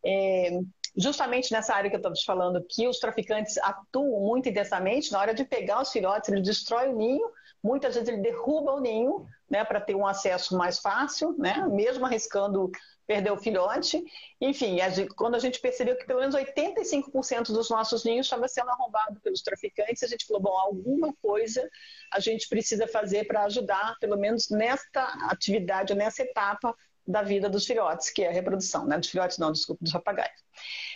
[0.06, 0.60] É,
[0.96, 5.20] justamente nessa área que eu estava te falando, que os traficantes atuam muito intensamente, na
[5.20, 7.28] hora de pegar os filhotes, ele destrói o ninho,
[7.64, 12.06] muitas vezes ele derruba o ninho, né, para ter um acesso mais fácil, né, mesmo
[12.06, 12.70] arriscando
[13.06, 14.04] perdeu o filhote.
[14.40, 18.48] Enfim, a gente, quando a gente percebeu que pelo menos 85% dos nossos ninhos estava
[18.48, 21.68] sendo arrombado pelos traficantes, a gente falou, bom, alguma coisa
[22.12, 26.76] a gente precisa fazer para ajudar, pelo menos nesta atividade, nessa etapa
[27.06, 28.98] da vida dos filhotes, que é a reprodução, né?
[28.98, 30.42] Dos filhotes não, desculpa, dos papagaios.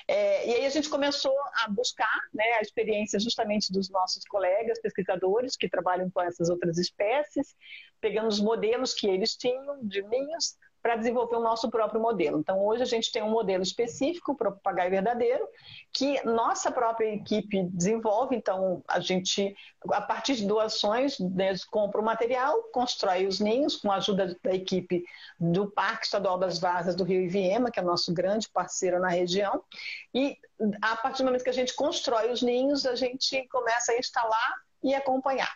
[0.07, 1.35] É, e aí a gente começou
[1.65, 6.77] a buscar né, a experiência justamente dos nossos colegas pesquisadores que trabalham com essas outras
[6.77, 7.55] espécies,
[7.99, 12.39] pegando os modelos que eles tinham de ninhos, para desenvolver o nosso próprio modelo.
[12.39, 15.47] Então, hoje a gente tem um modelo específico para papagaio verdadeiro,
[15.91, 18.35] que nossa própria equipe desenvolve.
[18.35, 19.55] Então, a gente,
[19.91, 24.53] a partir de doações, né, compra o material, constrói os ninhos com a ajuda da
[24.53, 25.03] equipe
[25.39, 29.63] do Parque Estadual das Vazas do Rio Iviema, que é nosso grande parceiro na região.
[30.13, 30.37] E
[30.81, 34.55] a partir do momento que a gente constrói os ninhos, a gente começa a instalar
[34.83, 35.51] e acompanhar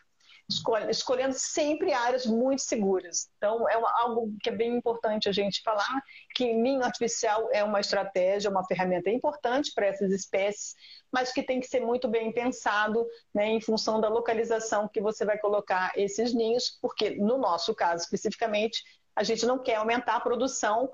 [0.89, 3.29] escolhendo sempre áreas muito seguras.
[3.37, 6.01] Então, é algo que é bem importante a gente falar,
[6.35, 10.75] que ninho artificial é uma estratégia, uma ferramenta importante para essas espécies,
[11.11, 15.25] mas que tem que ser muito bem pensado né, em função da localização que você
[15.25, 18.83] vai colocar esses ninhos, porque no nosso caso especificamente,
[19.15, 20.89] a gente não quer aumentar a produção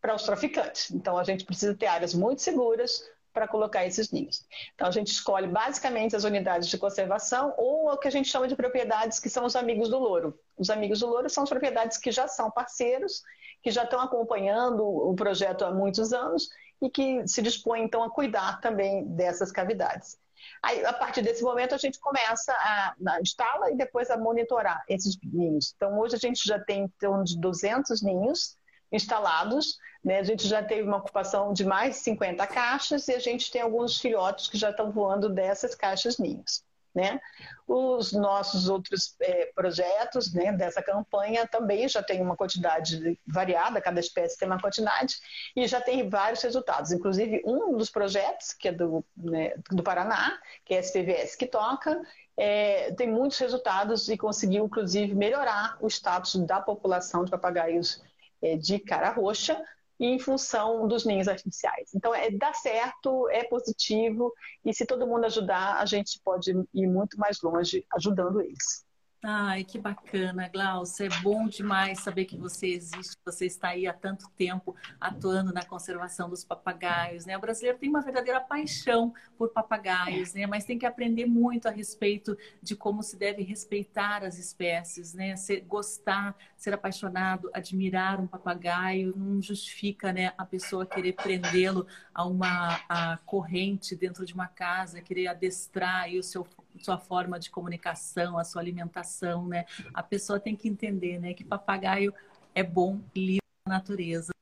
[0.00, 0.90] para os traficantes.
[0.90, 4.46] Então, a gente precisa ter áreas muito seguras, para colocar esses ninhos.
[4.74, 8.48] Então, a gente escolhe basicamente as unidades de conservação ou o que a gente chama
[8.48, 10.38] de propriedades que são os amigos do louro.
[10.56, 13.22] Os amigos do louro são as propriedades que já são parceiros,
[13.62, 16.48] que já estão acompanhando o projeto há muitos anos
[16.82, 20.18] e que se dispõem, então, a cuidar também dessas cavidades.
[20.62, 24.82] Aí, a partir desse momento, a gente começa a, a instala e depois a monitorar
[24.88, 25.72] esses ninhos.
[25.76, 28.56] Então, hoje a gente já tem em torno de 200 ninhos
[28.92, 29.78] instalados.
[30.02, 30.18] Né?
[30.18, 33.60] A gente já teve uma ocupação de mais de 50 caixas e a gente tem
[33.60, 36.64] alguns filhotes que já estão voando dessas caixas ninhos.
[36.92, 37.20] Né?
[37.68, 44.00] Os nossos outros é, projetos né, dessa campanha também já tem uma quantidade variada, cada
[44.00, 45.14] espécie tem uma quantidade,
[45.54, 46.90] e já tem vários resultados.
[46.90, 51.46] Inclusive, um dos projetos, que é do, né, do Paraná, que é a SPVS que
[51.46, 52.02] toca,
[52.36, 58.02] é, tem muitos resultados e conseguiu, inclusive, melhorar o status da população de papagaios
[58.42, 59.62] é, de cara roxa
[60.00, 61.94] e em função dos ninhos artificiais.
[61.94, 64.32] Então, é, dá certo, é positivo,
[64.64, 68.89] e se todo mundo ajudar, a gente pode ir muito mais longe ajudando eles.
[69.22, 71.04] Ai, que bacana, Glaucia.
[71.04, 75.62] É bom demais saber que você existe, você está aí há tanto tempo atuando na
[75.62, 77.36] conservação dos papagaios, né?
[77.36, 80.46] O brasileiro tem uma verdadeira paixão por papagaios, né?
[80.46, 85.36] Mas tem que aprender muito a respeito de como se deve respeitar as espécies, né?
[85.36, 90.32] Ser, gostar, ser apaixonado, admirar um papagaio não justifica, né?
[90.38, 96.18] A pessoa querer prendê-lo a uma a corrente dentro de uma casa, querer adestrar aí
[96.18, 96.42] o seu
[96.80, 99.66] sua forma de comunicação, a sua alimentação, né?
[99.92, 102.12] A pessoa tem que entender, né, que papagaio
[102.54, 104.32] é bom livre da natureza.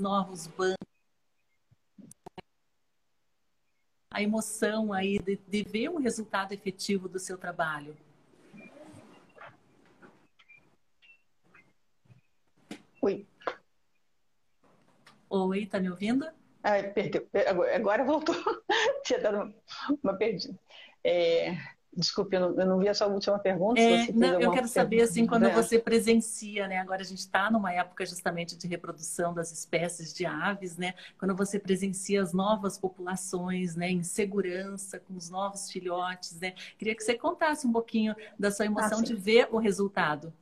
[0.00, 0.76] novos bancos.
[4.12, 7.96] A emoção aí de, de ver um resultado efetivo do seu trabalho.
[13.02, 13.26] Oi.
[15.28, 16.26] Oi, tá me ouvindo?
[16.62, 17.28] Ah, perdeu.
[17.74, 18.34] Agora voltou.
[19.06, 19.54] Tinha dado
[20.02, 20.58] uma perdida.
[21.04, 21.56] É,
[21.96, 23.80] Desculpe, eu não, eu não, vi a sua última pergunta.
[23.80, 26.76] É, não, eu quero saber, assim, quando você presencia, né?
[26.76, 30.92] Agora a gente está numa época justamente de reprodução das espécies de aves, né?
[31.18, 33.90] Quando você presencia as novas populações, né?
[33.90, 36.52] Em segurança, com os novos filhotes, né?
[36.76, 40.34] Queria que você contasse um pouquinho da sua emoção ah, de ver o resultado.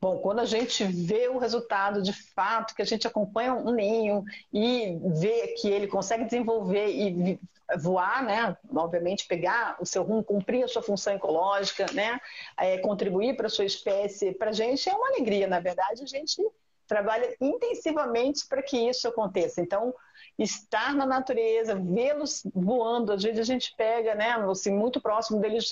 [0.00, 4.24] Bom, quando a gente vê o resultado de fato, que a gente acompanha um ninho
[4.52, 7.38] e vê que ele consegue desenvolver e
[7.78, 8.56] voar, né?
[8.74, 12.20] Obviamente, pegar o seu rumo, cumprir a sua função ecológica, né?
[12.58, 16.06] É, contribuir para a sua espécie, para a gente é uma alegria, na verdade, a
[16.06, 16.42] gente
[16.86, 19.60] trabalha intensivamente para que isso aconteça.
[19.60, 19.94] Então,
[20.38, 25.68] estar na natureza, vê-los voando, às vezes a gente pega, né, assim, muito próximo deles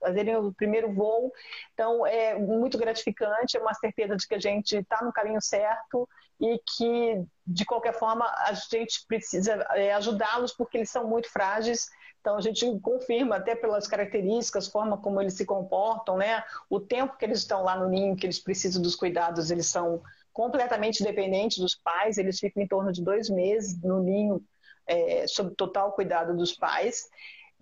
[0.00, 1.32] fazerem o primeiro voo,
[1.72, 6.08] então é muito gratificante, é uma certeza de que a gente está no caminho certo
[6.40, 11.88] e que, de qualquer forma, a gente precisa é, ajudá-los porque eles são muito frágeis,
[12.20, 16.42] então a gente confirma até pelas características, forma como eles se comportam, né?
[16.70, 20.02] O tempo que eles estão lá no ninho, que eles precisam dos cuidados, eles são
[20.34, 24.44] completamente dependentes dos pais, eles ficam em torno de dois meses no ninho,
[24.86, 27.08] é, sob total cuidado dos pais.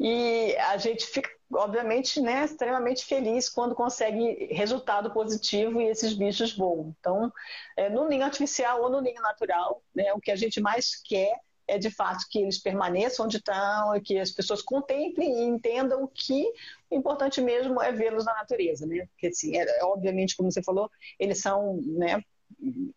[0.00, 6.56] E a gente fica, obviamente, né, extremamente feliz quando consegue resultado positivo e esses bichos
[6.56, 6.94] voam.
[6.98, 7.30] Então,
[7.76, 11.38] é, no ninho artificial ou no ninho natural, né, o que a gente mais quer
[11.68, 16.10] é de fato que eles permaneçam onde estão e que as pessoas contemplem e entendam
[16.12, 16.50] que
[16.90, 19.06] o importante mesmo é vê-los na natureza, né?
[19.12, 22.22] Porque assim, é, obviamente, como você falou, eles são, né,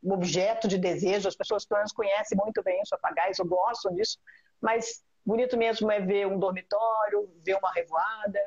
[0.04, 4.18] objeto de desejo, as pessoas pelo menos conhecem muito bem os papagaios, ou gostam disso,
[4.62, 8.40] mas bonito mesmo é ver um dormitório, ver uma revoada.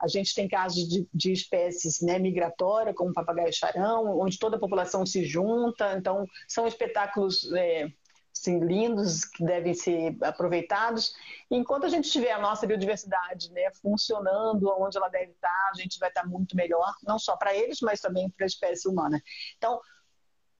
[0.00, 4.56] A gente tem casos de, de espécies né, migratórias, como o papagaio charão, onde toda
[4.56, 5.94] a população se junta.
[5.96, 7.88] Então, são espetáculos é,
[8.36, 11.14] assim, lindos que devem ser aproveitados.
[11.50, 15.80] E enquanto a gente tiver a nossa biodiversidade né, funcionando onde ela deve estar, a
[15.80, 19.22] gente vai estar muito melhor, não só para eles, mas também para a espécie humana.
[19.56, 19.80] Então,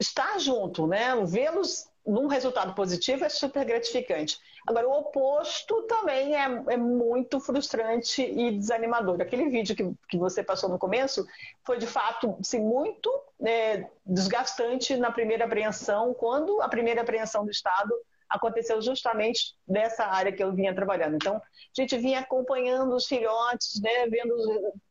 [0.05, 1.15] estar junto, né?
[1.25, 4.39] Vê-los num resultado positivo é super gratificante.
[4.67, 9.21] Agora, o oposto também é, é muito frustrante e desanimador.
[9.21, 11.27] Aquele vídeo que, que você passou no começo
[11.65, 13.11] foi, de fato, assim, muito
[13.43, 17.95] é, desgastante na primeira apreensão, quando a primeira apreensão do Estado
[18.29, 21.15] aconteceu justamente nessa área que eu vinha trabalhando.
[21.15, 24.35] Então, a gente vinha acompanhando os filhotes, né, vendo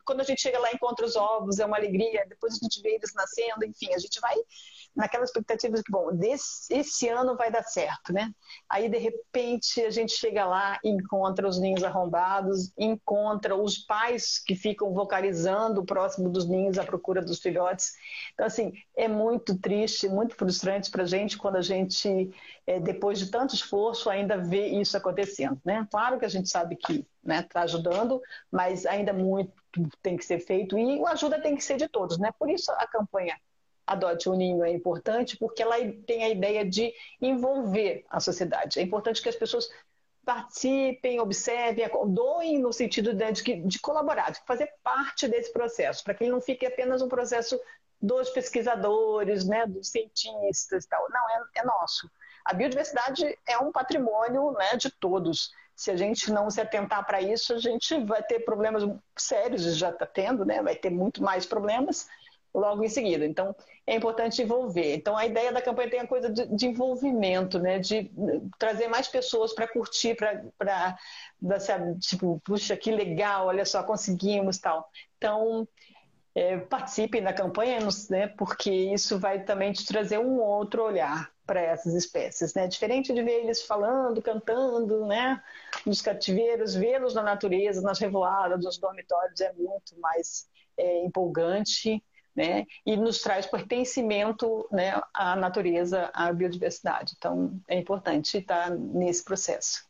[0.06, 2.96] quando a gente chega lá encontra os ovos, é uma alegria, depois a gente vê
[2.96, 4.36] eles nascendo, enfim, a gente vai
[4.96, 8.32] naquela expectativa de que, bom, desse, esse ano vai dar certo, né?
[8.70, 14.56] Aí, de repente, a gente chega lá encontra os ninhos arrombados, encontra os pais que
[14.56, 17.94] ficam vocalizando próximo dos ninhos à procura dos filhotes.
[18.34, 22.32] Então, assim, é muito triste, muito frustrante para a gente quando a gente,
[22.68, 25.88] é, depois de tanto esforço, ainda vê isso acontecendo, né?
[25.90, 28.22] Claro que a gente sabe que está né, tá ajudando,
[28.52, 29.54] mas ainda muito
[30.02, 32.32] tem que ser feito e a ajuda tem que ser de todos, né?
[32.38, 33.36] Por isso a campanha
[33.86, 35.76] Adote um Ninho é importante porque ela
[36.06, 38.80] tem a ideia de envolver a sociedade.
[38.80, 39.70] É importante que as pessoas
[40.26, 46.24] participem, observem, doem no sentido de, de colaborar, de fazer parte desse processo, para que
[46.24, 47.60] ele não fique apenas um processo
[48.02, 51.06] dos pesquisadores, né, dos cientistas, tal.
[51.10, 52.10] Não, é, é nosso.
[52.46, 55.52] A biodiversidade é um patrimônio né, de todos.
[55.76, 58.84] Se a gente não se atentar para isso, a gente vai ter problemas
[59.18, 60.62] sérios, já está tendo, né?
[60.62, 62.08] vai ter muito mais problemas,
[62.54, 63.26] logo em seguida.
[63.26, 64.96] Então, é importante envolver.
[64.96, 67.80] Então, a ideia da campanha tem a coisa de, de envolvimento, né?
[67.80, 68.12] de
[68.60, 70.98] trazer mais pessoas para curtir, para,
[72.00, 74.88] tipo, puxa, que legal, olha só, conseguimos tal.
[75.18, 75.68] Então,
[76.36, 77.80] é, participem da campanha,
[78.10, 78.28] né?
[78.28, 82.68] porque isso vai também te trazer um outro olhar para essas espécies, né?
[82.68, 85.44] Diferente de ver eles falando, cantando, né?
[85.86, 90.48] Nos cativeiros, vê-los na natureza, nas revoadas, nos dormitórios é muito mais
[90.78, 92.02] é, empolgante
[92.36, 92.66] né?
[92.86, 97.14] E nos traz pertencimento né, à natureza, à biodiversidade.
[97.18, 99.86] Então, é importante estar nesse processo.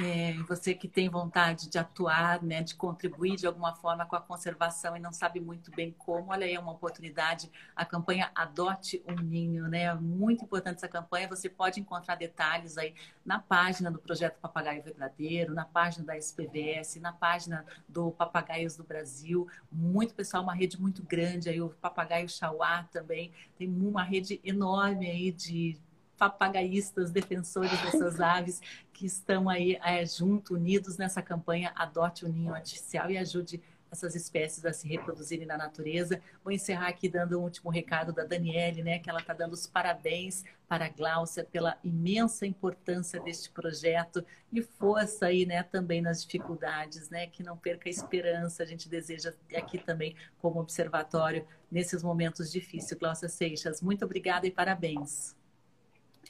[0.00, 4.20] É, você que tem vontade de atuar, né, de contribuir de alguma forma com a
[4.20, 7.50] conservação e não sabe muito bem como, olha aí é uma oportunidade.
[7.74, 9.92] A campanha Adote um Ninho, né?
[9.94, 11.28] Muito importante essa campanha.
[11.28, 12.94] Você pode encontrar detalhes aí
[13.24, 18.84] na página do Projeto Papagaio Verdadeiro, na página da SPVS, na página do Papagaios do
[18.84, 19.48] Brasil.
[19.70, 23.32] Muito pessoal, uma rede muito grande aí, o Papagaio Chauá também.
[23.56, 25.76] Tem uma rede enorme aí de
[26.18, 28.60] papagaístas, defensores dessas aves
[28.92, 34.14] que estão aí é, junto, unidos nessa campanha Adote o Ninho Artificial e ajude essas
[34.14, 36.20] espécies a se reproduzirem na natureza.
[36.44, 39.66] Vou encerrar aqui dando um último recado da Daniele, né, que ela está dando os
[39.66, 46.22] parabéns para a Gláucia pela imensa importância deste projeto e força aí, né, também nas
[46.24, 48.62] dificuldades, né, que não perca a esperança.
[48.62, 52.98] A gente deseja aqui também como observatório nesses momentos difíceis.
[52.98, 55.37] Gláucia Seixas, muito obrigada e parabéns.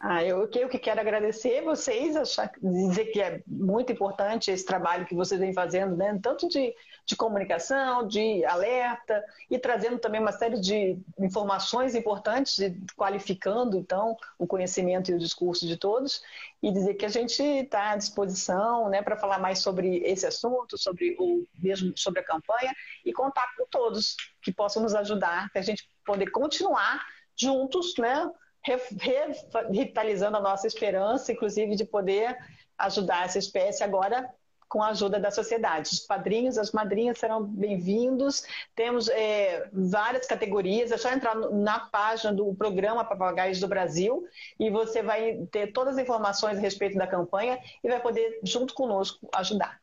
[0.01, 5.05] Ah, eu, eu que quero agradecer vocês, achar, dizer que é muito importante esse trabalho
[5.05, 6.17] que vocês vêm fazendo, né?
[6.23, 6.73] tanto de,
[7.05, 12.59] de comunicação, de alerta, e trazendo também uma série de informações importantes,
[12.97, 16.23] qualificando, então, o conhecimento e o discurso de todos,
[16.63, 20.79] e dizer que a gente está à disposição né, para falar mais sobre esse assunto,
[20.79, 22.73] sobre o mesmo sobre a campanha,
[23.05, 27.05] e contar com todos que possam nos ajudar, para a gente poder continuar
[27.37, 28.31] juntos, né?
[28.63, 32.37] Revitalizando a nossa esperança, inclusive de poder
[32.79, 34.29] ajudar essa espécie agora
[34.69, 35.89] com a ajuda da sociedade.
[35.93, 38.45] Os padrinhos, as madrinhas serão bem-vindos.
[38.75, 40.93] Temos é, várias categorias.
[40.93, 44.27] É só entrar na página do programa Papagaios do Brasil
[44.61, 48.75] e você vai ter todas as informações a respeito da campanha e vai poder, junto
[48.75, 49.81] conosco, ajudar.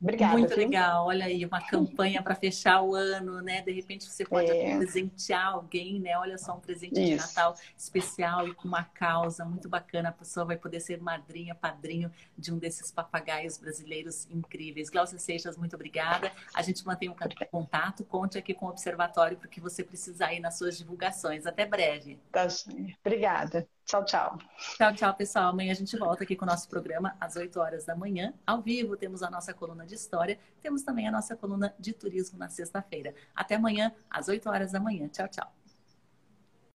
[0.00, 0.36] Obrigada.
[0.36, 0.58] Muito viu?
[0.58, 1.06] legal.
[1.06, 3.62] Olha aí, uma campanha para fechar o ano, né?
[3.62, 4.76] De repente você pode é.
[4.76, 6.18] presentear alguém, né?
[6.18, 7.10] Olha só, um presente Isso.
[7.10, 10.10] de Natal especial e com uma causa muito bacana.
[10.10, 14.90] A pessoa vai poder ser madrinha, padrinho de um desses papagaios brasileiros incríveis.
[14.90, 16.30] Glaucia Seixas, muito obrigada.
[16.54, 17.16] A gente mantém um
[17.50, 18.04] contato.
[18.04, 21.46] Conte aqui com o Observatório porque você precisar ir nas suas divulgações.
[21.46, 22.18] Até breve.
[22.30, 22.46] Tá,
[23.04, 23.66] obrigada.
[23.86, 24.38] Tchau, tchau.
[24.76, 25.50] Tchau, tchau, pessoal.
[25.50, 28.34] Amanhã a gente volta aqui com o nosso programa às 8 horas da manhã.
[28.44, 32.36] Ao vivo, temos a nossa coluna de história, temos também a nossa coluna de turismo
[32.36, 33.14] na sexta-feira.
[33.32, 35.06] Até amanhã, às 8 horas da manhã.
[35.06, 35.52] Tchau, tchau.